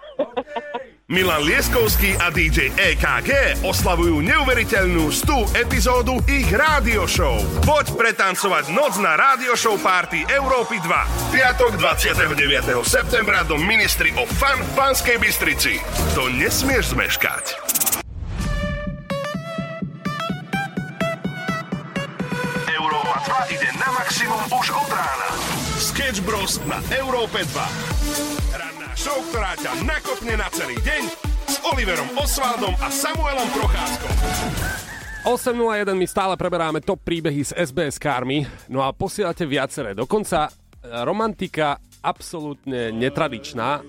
Milan 1.15 1.43
Lieskovský 1.43 2.15
a 2.15 2.31
DJ 2.31 2.71
EKG 2.79 3.59
oslavujú 3.67 4.23
neuveriteľnú 4.23 5.11
100 5.11 5.59
epizódu 5.59 6.23
ich 6.31 6.47
rádio 6.55 7.11
show. 7.11 7.35
Poď 7.67 7.99
pretancovať 7.99 8.71
noc 8.71 9.03
na 9.03 9.19
rádio 9.19 9.59
show 9.59 9.75
party 9.75 10.31
Európy 10.31 10.79
2. 10.79 11.35
Piatok 11.35 11.75
29. 11.83 12.87
septembra 12.87 13.43
do 13.43 13.59
Ministry 13.59 14.15
of 14.15 14.31
Fun 14.39 14.63
v 14.63 14.71
Banskej 14.79 15.19
Bystrici. 15.19 15.83
To 16.15 16.31
nesmieš 16.31 16.95
zmeškať. 16.95 17.45
Sketch 26.09 26.25
Bros. 26.25 26.57
na 26.65 26.81
Európe 26.97 27.45
2. 27.45 28.57
Ranná 28.57 28.97
show, 28.97 29.21
ktorá 29.29 29.53
ťa 29.61 29.85
nakopne 29.85 30.41
na 30.41 30.49
celý 30.57 30.81
deň 30.81 31.05
s 31.45 31.61
Oliverom 31.69 32.09
Osvaldom 32.17 32.73
a 32.81 32.89
Samuelom 32.89 33.45
Procházkom. 33.53 34.17
8.01 35.29 35.93
my 35.93 36.07
stále 36.09 36.33
preberáme 36.41 36.81
top 36.81 37.05
príbehy 37.05 37.45
s 37.45 37.53
SBS 37.53 38.01
kármi, 38.01 38.49
no 38.73 38.81
a 38.81 38.97
posielate 38.97 39.45
viaceré. 39.45 39.93
Dokonca 39.93 40.49
e, 40.49 40.51
romantika 41.05 41.77
absolútne 42.01 42.89
netradičná 42.89 43.85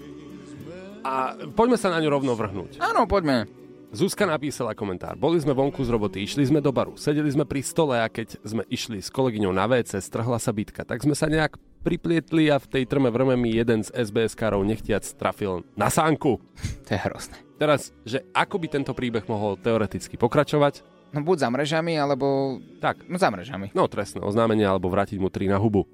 a 1.08 1.13
poďme 1.55 1.79
sa 1.79 1.88
na 1.88 2.03
ňu 2.03 2.19
rovno 2.19 2.36
vrhnúť. 2.36 2.84
Áno, 2.84 3.08
poďme. 3.08 3.47
Zuzka 3.95 4.27
napísala 4.27 4.75
komentár. 4.75 5.15
Boli 5.15 5.39
sme 5.39 5.55
vonku 5.55 5.88
z 5.88 5.95
roboty, 5.95 6.27
išli 6.27 6.43
sme 6.51 6.60
do 6.60 6.75
baru, 6.75 6.99
sedeli 6.99 7.32
sme 7.32 7.47
pri 7.47 7.63
stole 7.63 7.95
a 7.95 8.12
keď 8.12 8.43
sme 8.43 8.67
išli 8.67 8.99
s 8.99 9.08
kolegyňou 9.08 9.55
na 9.55 9.71
WC, 9.71 10.03
strhla 10.03 10.36
sa 10.36 10.51
bitka. 10.51 10.84
Tak 10.84 10.99
sme 10.99 11.15
sa 11.15 11.32
nejak 11.32 11.68
priplietli 11.81 12.51
a 12.51 12.59
v 12.59 12.67
tej 12.67 12.83
trme 12.85 13.09
vrme 13.09 13.35
mi 13.39 13.55
jeden 13.55 13.83
z 13.83 13.89
SBS-károv 13.95 14.61
nechtiac 14.63 15.03
trafil 15.15 15.63
na 15.79 15.87
sánku. 15.87 16.39
To 16.87 16.97
je 16.97 16.99
hrozné. 17.05 17.37
Teraz, 17.61 17.93
že 18.01 18.25
ako 18.33 18.55
by 18.57 18.67
tento 18.71 18.93
príbeh 18.97 19.27
mohol 19.29 19.59
teoreticky 19.59 20.17
pokračovať? 20.17 20.81
No 21.13 21.21
buď 21.25 21.37
za 21.45 21.49
mrežami, 21.49 21.93
alebo... 21.97 22.57
Tak. 22.81 23.05
No 23.09 23.17
za 23.17 23.29
mrežami. 23.29 23.73
No 23.73 23.89
trestné 23.89 24.21
oznámenie, 24.21 24.65
alebo 24.65 24.89
vrátiť 24.89 25.17
mu 25.21 25.29
tri 25.29 25.49
na 25.49 25.57
hubu. 25.57 25.85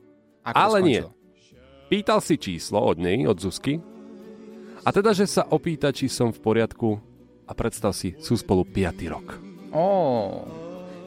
Ako 0.43 0.55
Ale 0.55 0.77
nie. 0.83 1.01
Pýtal 1.87 2.19
si 2.19 2.35
číslo 2.39 2.79
od 2.79 2.99
nej, 2.99 3.23
od 3.27 3.39
Zuzky. 3.39 3.79
A 4.85 4.89
teda, 4.93 5.17
že 5.17 5.25
sa 5.25 5.47
opýta, 5.49 5.89
či 5.89 6.05
som 6.11 6.29
v 6.29 6.39
poriadku 6.39 7.01
a 7.47 7.51
predstav 7.57 7.91
si, 7.97 8.13
sú 8.21 8.37
spolu 8.37 8.63
5. 8.63 9.13
rok. 9.13 9.27
Ó, 9.73 9.85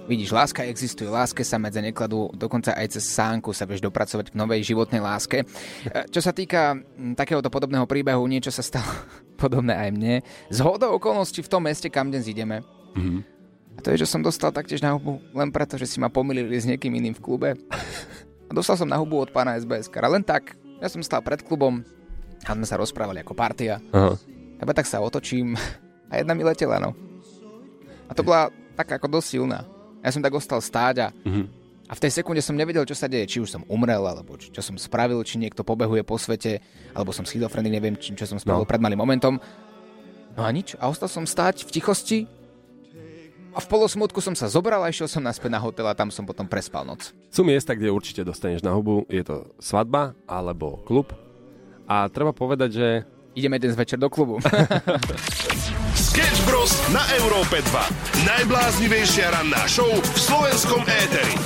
vidíš, 0.08 0.32
láska 0.32 0.64
existuje, 0.64 1.04
láske 1.04 1.44
sa 1.44 1.60
medze 1.60 1.84
nekladú, 1.84 2.32
dokonca 2.32 2.72
aj 2.72 2.96
cez 2.96 3.12
sánku 3.12 3.52
sa 3.52 3.68
vieš 3.68 3.84
dopracovať 3.84 4.32
k 4.32 4.38
novej 4.40 4.64
životnej 4.64 5.04
láske. 5.04 5.44
E, 5.44 6.08
Čo 6.08 6.24
sa 6.24 6.32
týka 6.32 6.80
takéhoto 7.12 7.52
podobného 7.52 7.84
príbehu, 7.84 8.24
niečo 8.24 8.48
sa 8.48 8.64
stalo 8.64 8.88
podobné 9.42 9.76
aj 9.76 9.90
mne. 9.92 10.14
Z 10.48 10.58
hodou 10.64 10.96
okolností 10.96 11.44
v 11.44 11.52
tom 11.52 11.68
meste, 11.68 11.92
kam 11.92 12.08
dnes 12.08 12.24
ideme. 12.24 12.64
Mhm. 12.96 13.36
A 13.76 13.84
to 13.84 13.94
je, 13.94 14.02
že 14.02 14.10
som 14.10 14.18
dostal 14.18 14.50
taktiež 14.50 14.82
na 14.82 14.90
hubu 14.90 15.22
len 15.30 15.54
preto, 15.54 15.78
že 15.78 15.86
si 15.86 16.02
ma 16.02 16.10
pomýlili 16.10 16.50
s 16.50 16.66
niekým 16.66 16.90
iným 16.98 17.14
v 17.14 17.22
klube. 17.22 17.50
A 18.48 18.50
dostal 18.50 18.74
som 18.74 18.90
na 18.90 18.98
hubu 18.98 19.22
od 19.22 19.30
pána 19.30 19.54
SBS. 19.54 19.86
Len 19.86 20.26
tak, 20.26 20.58
ja 20.82 20.90
som 20.90 20.98
stál 20.98 21.22
pred 21.22 21.46
klubom 21.46 21.86
a 22.42 22.58
sme 22.58 22.66
sa 22.66 22.74
rozprávali 22.74 23.22
ako 23.22 23.38
partia. 23.38 23.78
Aha. 23.94 24.18
Iba 24.58 24.74
tak 24.74 24.90
sa 24.90 24.98
otočím 24.98 25.54
a 26.10 26.18
jedna 26.18 26.34
mi 26.34 26.42
letela, 26.42 26.82
no. 26.82 26.90
A 28.10 28.16
to 28.18 28.26
bola 28.26 28.50
taká 28.74 28.98
ako 28.98 29.06
dosť 29.20 29.28
silná. 29.38 29.62
Ja 29.98 30.10
som 30.10 30.20
tak 30.20 30.30
ostal 30.30 30.58
stáť 30.58 30.96
a, 31.00 31.08
Mhm. 31.24 31.44
a 31.84 31.92
v 31.92 32.00
tej 32.00 32.12
sekunde 32.14 32.38
som 32.38 32.52
nevedel, 32.52 32.84
čo 32.84 32.94
sa 32.94 33.06
deje. 33.06 33.26
Či 33.26 33.38
už 33.40 33.50
som 33.50 33.62
umrel, 33.66 34.00
alebo 34.00 34.34
čo, 34.34 34.48
čo 34.48 34.60
som 34.60 34.74
spravil, 34.74 35.18
či 35.22 35.36
niekto 35.36 35.60
pobehuje 35.60 36.02
po 36.02 36.14
svete, 36.14 36.62
alebo 36.92 37.10
som 37.10 37.22
schizofrenik, 37.22 37.72
neviem, 37.72 37.94
či, 37.94 38.12
čo 38.12 38.24
som 38.24 38.36
spravil 38.36 38.62
No. 38.62 38.68
pred 38.68 38.78
malým 38.78 38.96
momentom. 38.96 39.40
No 40.32 40.40
a 40.40 40.50
nič. 40.50 40.76
A 40.76 40.86
ostal 40.86 41.08
som 41.08 41.24
stáť 41.24 41.62
v 41.62 41.70
tichosti 41.72 42.18
a 43.48 43.58
v 43.58 43.66
polosmutku 43.66 44.20
som 44.20 44.32
sa 44.32 44.46
zobral 44.46 44.78
a 44.78 44.88
išiel 44.88 45.06
som 45.06 45.18
naspäť 45.18 45.50
na 45.50 45.58
hotel 45.58 45.82
a 45.82 45.92
tam 45.92 46.08
som 46.08 46.22
potom 46.22 46.46
prespal 46.46 46.84
noc. 46.84 47.10
Sú 47.26 47.42
miesta, 47.42 47.74
kde 47.74 47.90
určite 47.90 48.22
dostaneš 48.22 48.62
na 48.62 48.70
hubu. 48.70 49.02
Je 49.08 49.20
to 49.20 49.50
svadba 49.58 50.14
alebo 50.24 50.78
klub. 50.84 51.10
A 51.84 52.06
treba 52.06 52.30
povedať, 52.30 52.70
že 52.70 52.88
Ideme 53.38 53.62
dnes 53.62 53.78
večer 53.78 54.02
do 54.02 54.10
klubu. 54.10 54.42
Sketch 56.10 56.42
Bros. 56.42 56.74
na 56.90 57.06
Európe 57.22 57.62
2. 57.62 58.26
Najbláznivejšia 58.26 59.30
ranná 59.30 59.62
show 59.70 59.86
v 59.86 60.18
slovenskom 60.18 60.82
éteri. 60.82 61.38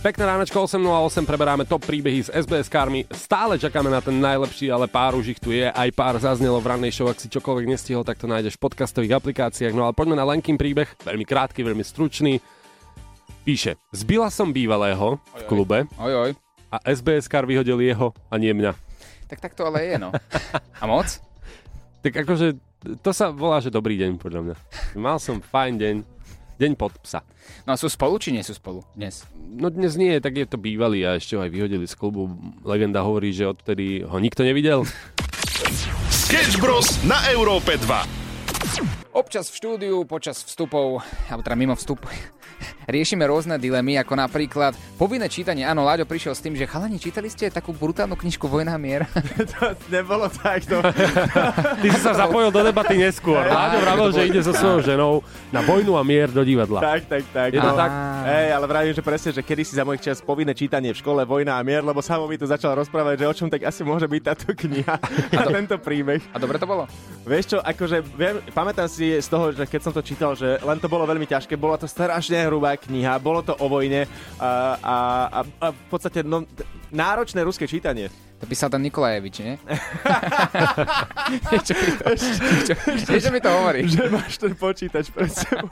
Pekné 0.00 0.24
ránečko 0.24 0.64
8.08, 0.64 1.28
preberáme 1.28 1.68
top 1.68 1.84
príbehy 1.84 2.24
s 2.24 2.32
SBS 2.32 2.72
kármi. 2.72 3.04
Stále 3.12 3.60
čakáme 3.60 3.92
na 3.92 4.00
ten 4.00 4.16
najlepší, 4.16 4.72
ale 4.72 4.88
pár 4.88 5.12
už 5.20 5.36
ich 5.36 5.40
tu 5.44 5.52
je. 5.52 5.68
Aj 5.68 5.92
pár 5.92 6.16
zaznelo 6.16 6.56
v 6.56 6.72
rannej 6.72 6.96
show, 6.96 7.12
ak 7.12 7.20
si 7.20 7.28
čokoľvek 7.28 7.68
nestihol, 7.68 8.00
tak 8.00 8.16
to 8.16 8.24
nájdeš 8.24 8.56
v 8.56 8.64
podcastových 8.64 9.20
aplikáciách. 9.20 9.76
No 9.76 9.84
ale 9.84 9.92
poďme 9.92 10.16
na 10.16 10.24
Lenkin 10.24 10.56
príbeh, 10.56 10.88
veľmi 11.04 11.28
krátky, 11.28 11.60
veľmi 11.60 11.84
stručný. 11.84 12.40
Píše, 13.42 13.74
zbila 13.90 14.30
som 14.30 14.54
bývalého 14.54 15.18
v 15.34 15.42
klube 15.50 15.90
Oj, 15.98 16.14
oj. 16.14 16.30
a 16.70 16.76
SBS 16.86 17.26
kár 17.26 17.42
vyhodil 17.42 17.82
jeho 17.82 18.14
a 18.30 18.38
nie 18.38 18.54
mňa. 18.54 18.70
Tak 19.26 19.42
tak 19.42 19.52
to 19.58 19.66
ale 19.66 19.82
je, 19.82 19.96
no. 19.98 20.14
A 20.78 20.84
moc? 20.86 21.06
Tak 22.02 22.26
akože, 22.26 22.58
to 22.98 23.14
sa 23.14 23.30
volá, 23.30 23.62
že 23.62 23.70
dobrý 23.70 23.94
deň, 23.94 24.18
podľa 24.18 24.42
mňa. 24.42 24.54
Mal 24.98 25.22
som 25.22 25.38
fajn 25.38 25.78
deň, 25.78 25.96
deň 26.58 26.72
pod 26.74 26.90
psa. 26.98 27.22
No 27.62 27.74
a 27.74 27.78
sú 27.78 27.86
spolu, 27.86 28.18
či 28.18 28.34
nie 28.34 28.42
sú 28.42 28.58
spolu 28.58 28.82
dnes? 28.98 29.22
No 29.38 29.70
dnes 29.70 29.94
nie, 29.94 30.18
tak 30.18 30.34
je 30.34 30.42
to 30.42 30.58
bývalý 30.58 31.06
a 31.06 31.14
ešte 31.14 31.38
ho 31.38 31.46
aj 31.46 31.54
vyhodili 31.54 31.86
z 31.86 31.94
klubu. 31.94 32.26
Legenda 32.66 33.06
hovorí, 33.06 33.30
že 33.30 33.46
odtedy 33.46 34.02
ho 34.02 34.18
nikto 34.18 34.42
nevidel. 34.42 34.82
Sketch 36.26 36.58
Bros. 36.58 36.98
na 37.06 37.22
Európe 37.30 37.78
2. 37.78 39.14
Občas 39.14 39.54
v 39.54 39.62
štúdiu, 39.62 40.02
počas 40.02 40.42
vstupov, 40.42 41.06
alebo 41.30 41.46
teda 41.46 41.54
mimo 41.54 41.78
vstup, 41.78 42.02
riešime 42.86 43.24
rôzne 43.26 43.58
dilemy, 43.58 43.98
ako 44.00 44.14
napríklad 44.18 44.74
povinné 44.98 45.26
čítanie. 45.26 45.64
Áno, 45.64 45.86
Láďo 45.86 46.06
prišiel 46.08 46.34
s 46.36 46.42
tým, 46.42 46.54
že 46.58 46.68
chalani, 46.68 46.98
čítali 46.98 47.28
ste 47.30 47.48
takú 47.48 47.72
brutálnu 47.74 48.14
knižku 48.18 48.46
Vojna 48.46 48.76
mier? 48.76 49.06
Nebolo 49.92 50.28
takto. 50.30 50.82
Ty 51.82 51.86
si 51.86 52.00
sa 52.00 52.12
zapojil 52.16 52.50
do 52.50 52.60
debaty 52.62 52.98
neskôr. 52.98 53.42
Láďo 53.42 53.78
vravel, 53.82 54.08
že 54.12 54.22
ide 54.28 54.40
so 54.42 54.52
svojou 54.52 54.80
ženou 54.82 55.12
na 55.48 55.60
vojnu 55.62 55.94
a 55.96 56.02
mier 56.02 56.28
do 56.28 56.42
divadla. 56.42 56.80
Tak, 56.80 57.00
tak, 57.08 57.22
tak. 57.30 57.50
Je 57.54 57.60
to 57.60 57.72
no. 57.72 57.78
tak? 57.78 57.90
Hej, 58.28 58.46
ale 58.54 58.64
vravím, 58.66 58.94
že 58.94 59.02
presne, 59.02 59.30
že 59.32 59.42
kedy 59.42 59.62
si 59.62 59.74
za 59.78 59.84
mojich 59.86 60.02
čas 60.02 60.18
povinné 60.20 60.52
čítanie 60.52 60.90
v 60.92 60.98
škole 60.98 61.22
Vojna 61.22 61.58
a 61.58 61.62
mier, 61.62 61.82
lebo 61.82 62.00
samo 62.02 62.26
mi 62.26 62.36
to 62.38 62.46
začal 62.48 62.74
rozprávať, 62.76 63.22
že 63.22 63.26
o 63.28 63.34
čom 63.34 63.48
tak 63.48 63.66
asi 63.66 63.82
môže 63.82 64.06
byť 64.06 64.22
táto 64.22 64.52
kniha 64.52 64.96
a 65.38 65.42
tento 65.48 65.76
príbeh. 65.78 66.22
A 66.34 66.36
dobre 66.38 66.58
to 66.58 66.66
bolo? 66.66 66.88
Vieš 67.22 67.54
čo, 67.54 67.58
akože 67.62 68.02
viem, 68.18 68.42
pamätám 68.50 68.90
si 68.90 69.14
z 69.14 69.28
toho, 69.30 69.54
že 69.54 69.62
keď 69.62 69.80
som 69.80 69.92
to 69.94 70.02
čítal, 70.02 70.34
že 70.34 70.58
len 70.58 70.78
to 70.82 70.90
bolo 70.90 71.06
veľmi 71.06 71.26
ťažké, 71.26 71.54
bola 71.54 71.78
to 71.78 71.86
strašne 71.86 72.41
hrubá 72.46 72.76
kniha, 72.76 73.18
bolo 73.22 73.42
to 73.42 73.54
o 73.56 73.66
vojne 73.68 74.06
a, 74.38 74.48
a, 74.78 74.96
a, 75.28 75.40
a 75.42 75.66
v 75.70 75.84
podstate 75.90 76.22
no, 76.26 76.44
náročné 76.92 77.42
ruské 77.42 77.66
čítanie. 77.66 78.10
To 78.42 78.50
písal 78.50 78.74
ten 78.74 78.82
Nikolajevič, 78.82 79.36
nie? 79.38 79.54
niečo, 81.54 81.72
mi 81.78 81.90
to, 81.94 82.04
niečo, 82.10 82.74
niečo 83.06 83.30
mi 83.30 83.38
to 83.38 83.50
hovorí. 83.54 83.86
Že 83.86 84.10
máš 84.10 84.34
ten 84.34 84.52
počítač 84.58 85.14
pred 85.14 85.30
sebou. 85.30 85.70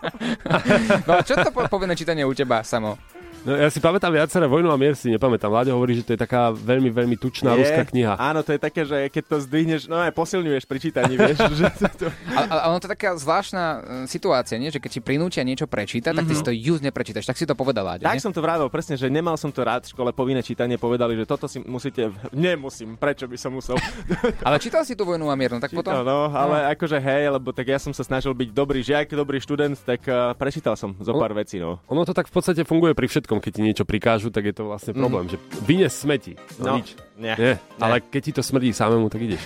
No 1.10 1.18
a 1.18 1.26
čo 1.26 1.34
to 1.34 1.50
po- 1.50 1.66
povinné 1.66 1.98
čítanie 1.98 2.22
u 2.22 2.30
teba, 2.30 2.62
Samo? 2.62 2.94
No, 3.40 3.56
ja 3.56 3.72
si 3.72 3.80
pamätám 3.80 4.12
viaceré 4.12 4.44
Vojnu 4.44 4.68
a 4.68 4.76
mier 4.76 4.92
si 4.92 5.08
nepamätám. 5.08 5.48
Láďo 5.48 5.72
hovorí, 5.72 5.96
že 5.96 6.04
to 6.04 6.12
je 6.12 6.20
taká 6.20 6.52
veľmi, 6.52 6.92
veľmi 6.92 7.16
tučná 7.16 7.56
Je, 7.56 7.64
ruská 7.64 7.88
kniha. 7.88 8.20
Áno, 8.20 8.44
to 8.44 8.52
je 8.52 8.60
také, 8.60 8.84
že 8.84 9.08
keď 9.08 9.22
to 9.32 9.36
zdvihneš, 9.48 9.88
no 9.88 9.96
aj 9.96 10.12
posilňuješ 10.12 10.64
pri 10.68 10.78
čítaní, 10.78 11.16
vieš. 11.16 11.40
že 11.60 11.72
to, 11.72 11.86
to... 11.96 12.06
Ale, 12.36 12.46
ale 12.52 12.60
ono 12.68 12.76
to 12.76 12.86
je 12.88 12.92
taká 12.92 13.16
zvláštna 13.16 13.64
e, 13.64 13.78
situácia, 14.12 14.60
nie? 14.60 14.68
že 14.68 14.76
keď 14.76 14.90
ti 14.92 15.00
prinútia 15.00 15.40
niečo 15.40 15.64
prečítať, 15.64 16.12
tak 16.12 16.24
ty 16.28 16.34
si 16.36 16.44
to 16.44 16.52
just 16.52 16.84
neprečítaš. 16.84 17.24
Tak 17.24 17.40
si 17.40 17.48
to 17.48 17.56
povedal, 17.56 17.88
Láďo, 17.88 18.04
Tak 18.04 18.20
nie? 18.20 18.24
som 18.24 18.32
to 18.34 18.44
vravil 18.44 18.68
presne, 18.68 19.00
že 19.00 19.08
nemal 19.08 19.40
som 19.40 19.48
to 19.48 19.64
rád 19.64 19.88
v 19.88 19.96
škole 19.96 20.12
povinné 20.12 20.44
čítanie, 20.44 20.76
povedali, 20.76 21.16
že 21.16 21.24
toto 21.24 21.48
si 21.48 21.64
musíte... 21.64 22.12
Nemusím, 22.36 23.00
prečo 23.00 23.24
by 23.24 23.36
som 23.40 23.56
musel? 23.56 23.80
Ale 24.46 24.60
čítal 24.60 24.84
si 24.84 24.92
tú 24.92 25.08
vojnu 25.08 25.32
a 25.32 25.34
mier, 25.38 25.56
no 25.56 25.64
tak 25.64 25.72
potom... 25.72 25.96
Čítal, 25.96 26.04
no, 26.04 26.28
ale 26.32 26.72
akože 26.76 26.98
hej, 26.98 27.32
lebo 27.32 27.52
tak 27.54 27.68
ja 27.68 27.78
som 27.80 27.92
sa 27.94 28.04
snažil 28.04 28.32
byť 28.36 28.48
dobrý 28.52 28.80
žiak, 28.84 29.12
dobrý 29.12 29.38
študent, 29.40 29.76
tak 29.80 30.04
uh, 30.08 30.32
prečítal 30.36 30.76
som 30.76 30.92
zo 31.00 31.12
pár 31.16 31.32
vecí, 31.32 31.56
no. 31.56 31.80
Ono 31.88 32.02
to 32.04 32.12
tak 32.12 32.28
v 32.28 32.34
podstate 32.34 32.62
funguje 32.64 32.92
pri 32.96 33.06
všetkom, 33.06 33.29
keď 33.38 33.52
ti 33.54 33.62
niečo 33.62 33.84
prikážu, 33.86 34.34
tak 34.34 34.50
je 34.50 34.54
to 34.56 34.66
vlastne 34.66 34.90
problém, 34.90 35.30
že 35.30 35.38
vynes 35.62 35.94
smeti. 35.94 36.34
No, 36.58 36.74
No, 36.74 36.82
nič. 36.82 36.98
nie. 37.14 37.34
nie. 37.38 37.54
Ale 37.78 38.02
keď 38.02 38.20
ti 38.24 38.32
to 38.34 38.42
smrdí 38.42 38.74
samému, 38.74 39.06
tak 39.06 39.22
ideš. 39.22 39.44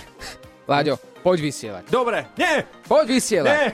Láďo, 0.65 0.97
poď 1.21 1.37
vysielať. 1.45 1.83
Dobre, 1.93 2.25
nie! 2.33 2.65
Poď 2.89 3.05
vysielať. 3.13 3.53
Nie! 3.53 3.69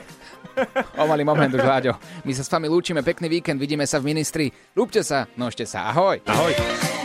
O 1.00 1.08
malý 1.08 1.24
moment 1.24 1.48
už, 1.48 1.64
Láďo. 1.64 1.96
My 2.28 2.36
sa 2.36 2.44
s 2.44 2.52
vami 2.52 2.68
lúčime, 2.68 3.00
pekný 3.00 3.40
víkend, 3.40 3.56
vidíme 3.56 3.88
sa 3.88 3.96
v 3.96 4.12
ministri. 4.12 4.52
Lúbte 4.76 5.00
sa, 5.00 5.24
nožte 5.32 5.64
sa, 5.64 5.88
ahoj. 5.88 6.20
Ahoj. 6.28 7.00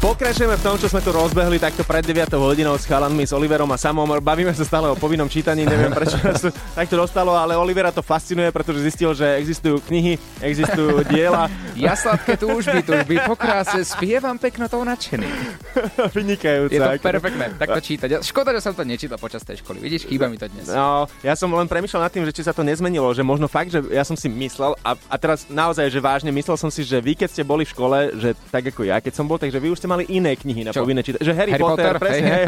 Pokračujeme 0.00 0.56
v 0.56 0.64
tom, 0.64 0.80
čo 0.80 0.88
sme 0.88 1.04
tu 1.04 1.12
rozbehli 1.12 1.60
takto 1.60 1.84
pred 1.84 2.00
9 2.00 2.32
hodinou 2.40 2.72
s 2.72 2.88
chalanmi, 2.88 3.28
s 3.28 3.36
Oliverom 3.36 3.68
a 3.68 3.76
Samom. 3.76 4.08
Bavíme 4.24 4.48
sa 4.56 4.64
stále 4.64 4.88
o 4.88 4.96
povinnom 4.96 5.28
čítaní, 5.28 5.68
neviem 5.68 5.92
prečo 5.92 6.16
nás 6.24 6.40
to 6.40 6.48
takto 6.72 6.96
dostalo, 6.96 7.36
ale 7.36 7.52
Olivera 7.52 7.92
to 7.92 8.00
fascinuje, 8.00 8.48
pretože 8.48 8.80
zistil, 8.80 9.12
že 9.12 9.36
existujú 9.36 9.76
knihy, 9.84 10.16
existujú 10.40 11.04
diela. 11.04 11.52
Ja 11.76 11.92
sladké 11.92 12.40
túžby, 12.40 12.80
túžby, 12.80 13.20
po 13.28 13.36
kráse, 13.36 13.84
spievam 13.84 14.40
pekno 14.40 14.72
tou 14.72 14.80
nadšený. 14.88 15.28
Vynikajúce. 16.16 16.72
Je 16.72 16.80
to 16.80 16.96
perfektné, 16.96 17.60
takto 17.60 17.80
čítať. 17.84 18.24
Škoda, 18.24 18.56
že 18.56 18.64
som 18.64 18.72
to 18.72 18.88
nečítal 18.88 19.20
počas 19.20 19.44
tej 19.44 19.60
školy. 19.60 19.84
Vidíš, 19.84 20.08
chýba 20.08 20.32
mi 20.32 20.40
to 20.40 20.48
dnes. 20.48 20.64
No, 20.64 21.12
ja 21.20 21.36
som 21.36 21.52
len 21.52 21.68
premyšľal 21.68 22.08
nad 22.08 22.12
tým, 22.16 22.24
že 22.24 22.32
či 22.32 22.48
sa 22.48 22.56
to 22.56 22.64
nezmenilo, 22.64 23.12
že 23.12 23.20
možno 23.20 23.52
fakt, 23.52 23.68
že 23.68 23.84
ja 23.92 24.08
som 24.08 24.16
si 24.16 24.32
myslel, 24.32 24.80
a, 24.80 24.96
a 24.96 25.16
teraz 25.20 25.44
naozaj, 25.52 25.92
že 25.92 26.00
vážne, 26.00 26.32
myslel 26.32 26.56
som 26.56 26.72
si, 26.72 26.88
že 26.88 26.96
vy, 27.04 27.12
keď 27.12 27.28
ste 27.36 27.42
boli 27.44 27.68
v 27.68 27.72
škole, 27.76 28.16
že 28.16 28.32
tak 28.48 28.64
ako 28.72 28.88
ja, 28.88 28.96
keď 28.96 29.12
som 29.12 29.28
bol, 29.28 29.36
takže 29.36 29.60
vy 29.60 29.68
už 29.68 29.76
ste 29.76 29.89
mali 29.90 30.06
iné 30.06 30.38
knihy 30.38 30.62
na 30.62 30.70
povinné 30.70 31.02
čítanie. 31.02 31.26
Že 31.26 31.34
Harry, 31.34 31.52
Harry 31.58 31.64
Potter, 31.66 31.98
Potter, 31.98 32.02
presne, 32.02 32.30
hej. 32.30 32.44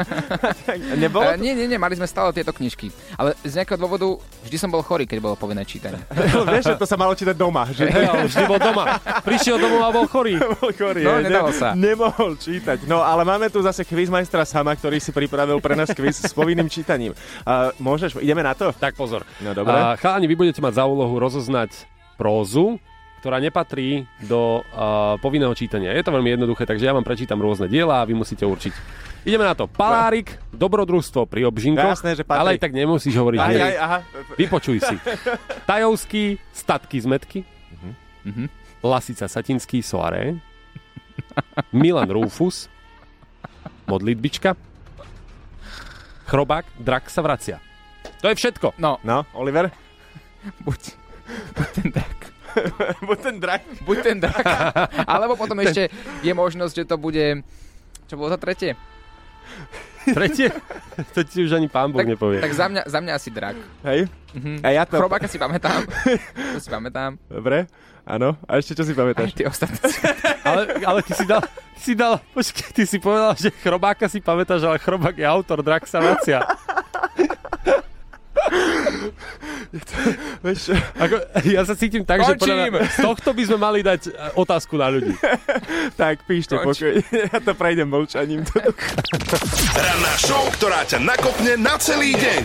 Nebolo 1.02 1.32
Eh, 1.32 1.40
nie, 1.40 1.52
nie, 1.56 1.66
nie, 1.66 1.78
mali 1.80 1.96
sme 1.96 2.04
stále 2.04 2.30
tieto 2.30 2.52
knižky. 2.52 2.92
Ale 3.16 3.32
z 3.42 3.58
nejakého 3.58 3.80
dôvodu 3.80 4.06
vždy 4.44 4.56
som 4.60 4.68
bol 4.68 4.84
chorý, 4.84 5.08
keď 5.08 5.18
bolo 5.18 5.34
povinné 5.34 5.64
čítanie. 5.64 5.98
Vieš, 6.52 6.74
že 6.74 6.76
to 6.76 6.86
sa 6.86 7.00
malo 7.00 7.16
čítať 7.16 7.32
doma. 7.34 7.66
Že... 7.72 7.88
Hej, 7.88 8.04
ale 8.12 8.22
vždy 8.28 8.44
bol 8.46 8.60
doma. 8.60 8.84
Prišiel 9.24 9.56
domov 9.56 9.80
a 9.82 9.90
bol 9.90 10.06
chorý. 10.06 10.36
bol 10.38 10.70
chorý. 10.70 11.02
No, 11.02 11.18
nedalo 11.18 11.50
ne- 11.50 11.56
sa. 11.56 11.68
Nemohol 11.72 12.36
čítať. 12.36 12.84
No, 12.84 13.00
ale 13.00 13.24
máme 13.24 13.48
tu 13.48 13.64
zase 13.64 13.82
quizmajstra 13.82 14.44
sama, 14.44 14.76
ktorý 14.76 15.00
si 15.00 15.10
pripravil 15.10 15.58
pre 15.58 15.74
nás 15.74 15.88
quiz 15.90 16.20
s 16.20 16.32
povinným 16.36 16.68
čítaním. 16.68 17.16
Uh, 17.42 17.72
môžeš, 17.80 18.20
ideme 18.20 18.44
na 18.44 18.52
to? 18.52 18.70
Tak 18.76 18.94
pozor. 18.94 19.24
No, 19.40 19.56
dobre. 19.56 19.72
A, 19.72 19.96
chalani, 19.96 20.28
vy 20.28 20.36
budete 20.36 20.60
mať 20.60 20.78
za 20.78 20.84
úlohu 20.84 21.16
rozoznať 21.16 21.88
prózu, 22.20 22.76
ktorá 23.22 23.38
nepatrí 23.38 24.02
do 24.18 24.66
uh, 24.66 25.14
povinného 25.22 25.54
čítania. 25.54 25.94
Je 25.94 26.02
to 26.02 26.10
veľmi 26.10 26.34
jednoduché, 26.34 26.66
takže 26.66 26.82
ja 26.82 26.90
vám 26.90 27.06
prečítam 27.06 27.38
rôzne 27.38 27.70
diela 27.70 28.02
a 28.02 28.08
vy 28.08 28.18
musíte 28.18 28.42
určiť. 28.42 28.74
Ideme 29.22 29.46
na 29.46 29.54
to. 29.54 29.70
Palárik, 29.70 30.34
dobrodružstvo 30.50 31.30
pri 31.30 31.46
obžinkoch. 31.46 31.94
Jasné, 31.94 32.18
že 32.18 32.26
patrí. 32.26 32.42
ale 32.42 32.48
aj 32.58 32.66
tak 32.66 32.74
nemusíš 32.74 33.14
hovoriť. 33.14 33.38
Aj, 33.38 33.46
hneď. 33.46 33.62
aj, 33.62 33.74
aha. 33.78 33.98
Vypočuj 34.34 34.82
si. 34.82 34.96
Tajovský, 35.70 36.42
statky 36.50 36.98
z 36.98 37.06
metky. 37.06 37.40
Mhm. 38.26 38.50
Lasica 38.82 39.30
Satinský, 39.30 39.78
soaré. 39.78 40.34
Milan 41.70 42.10
Rufus, 42.10 42.66
modlitbička. 43.86 44.58
Chrobák, 46.26 46.66
drak 46.82 47.06
sa 47.06 47.22
vracia. 47.22 47.62
To 48.18 48.26
je 48.26 48.34
všetko. 48.34 48.74
No, 48.82 48.98
No, 49.06 49.22
Oliver? 49.38 49.70
buď, 50.66 50.80
buď 51.54 51.68
ten 51.78 51.88
drak. 51.94 52.18
Buď 53.08 53.18
ten 53.18 53.36
drak. 53.38 53.62
Buď 53.82 53.96
ten 54.02 54.16
drak. 54.18 54.44
Alebo 55.12 55.34
potom 55.34 55.58
ešte 55.60 55.88
je 56.20 56.32
možnosť, 56.32 56.74
že 56.74 56.84
to 56.84 56.96
bude... 56.96 57.42
Čo 58.06 58.14
bolo 58.16 58.28
to 58.28 58.38
tretie? 58.38 58.76
Tretie? 60.02 60.50
To 61.14 61.22
ti 61.22 61.46
už 61.46 61.54
ani 61.54 61.70
pán 61.70 61.94
Boh 61.94 62.02
Tak, 62.02 62.10
nepovie. 62.10 62.42
tak 62.42 62.50
za, 62.52 62.66
mňa, 62.66 62.82
za 62.90 62.98
mňa 62.98 63.12
asi 63.14 63.30
drak. 63.30 63.56
Hej? 63.86 64.10
Mhm. 64.34 64.60
A 64.60 64.68
ja 64.74 64.82
to... 64.82 64.98
Chrobáka 64.98 65.30
si 65.30 65.38
pamätám. 65.38 65.86
to 66.54 66.58
si 66.58 66.68
pamätám. 66.68 67.14
Dobre, 67.30 67.70
áno. 68.02 68.34
A 68.44 68.58
ešte 68.58 68.74
čo 68.74 68.82
si 68.82 68.92
Aj 68.92 68.98
pamätáš? 68.98 69.30
tie 69.32 69.46
ostatné. 69.46 69.78
Ale, 70.42 70.62
ale 70.82 71.00
ty 71.06 71.14
si 71.14 71.22
dal, 71.22 71.42
ty 71.78 71.80
si 71.80 71.94
dal, 71.94 72.18
počkej, 72.34 72.68
ty 72.74 72.82
si 72.82 72.98
povedal, 72.98 73.38
že 73.38 73.54
Chrobáka 73.62 74.10
si 74.10 74.18
pamätáš, 74.18 74.66
ale 74.66 74.82
Chrobák 74.82 75.14
je 75.14 75.22
autor, 75.22 75.62
drak 75.62 75.86
sa 75.86 76.02
vracia. 76.02 76.42
Vieš? 80.44 80.74
Ako, 80.98 81.16
ja 81.48 81.62
sa 81.64 81.74
cítim 81.78 82.04
tak, 82.04 82.26
že 82.26 82.36
podľa 82.36 82.68
Končím. 82.68 82.72
mňa, 82.76 82.92
z 82.92 82.98
tohto 83.00 83.30
by 83.32 83.42
sme 83.46 83.58
mali 83.58 83.80
dať 83.80 84.00
e, 84.08 84.10
otázku 84.36 84.74
na 84.76 84.88
ľudí. 84.92 85.14
Tak, 85.92 86.24
píšte 86.26 86.58
pokojne. 86.58 87.02
Ja 87.32 87.38
to 87.42 87.52
prejdem 87.54 87.88
mlčaním. 87.88 88.42
Ranná 89.74 90.14
show, 90.18 90.46
ktorá 90.56 90.84
ťa 90.86 90.98
nakopne 91.02 91.56
na 91.58 91.74
celý 91.78 92.14
deň. 92.16 92.42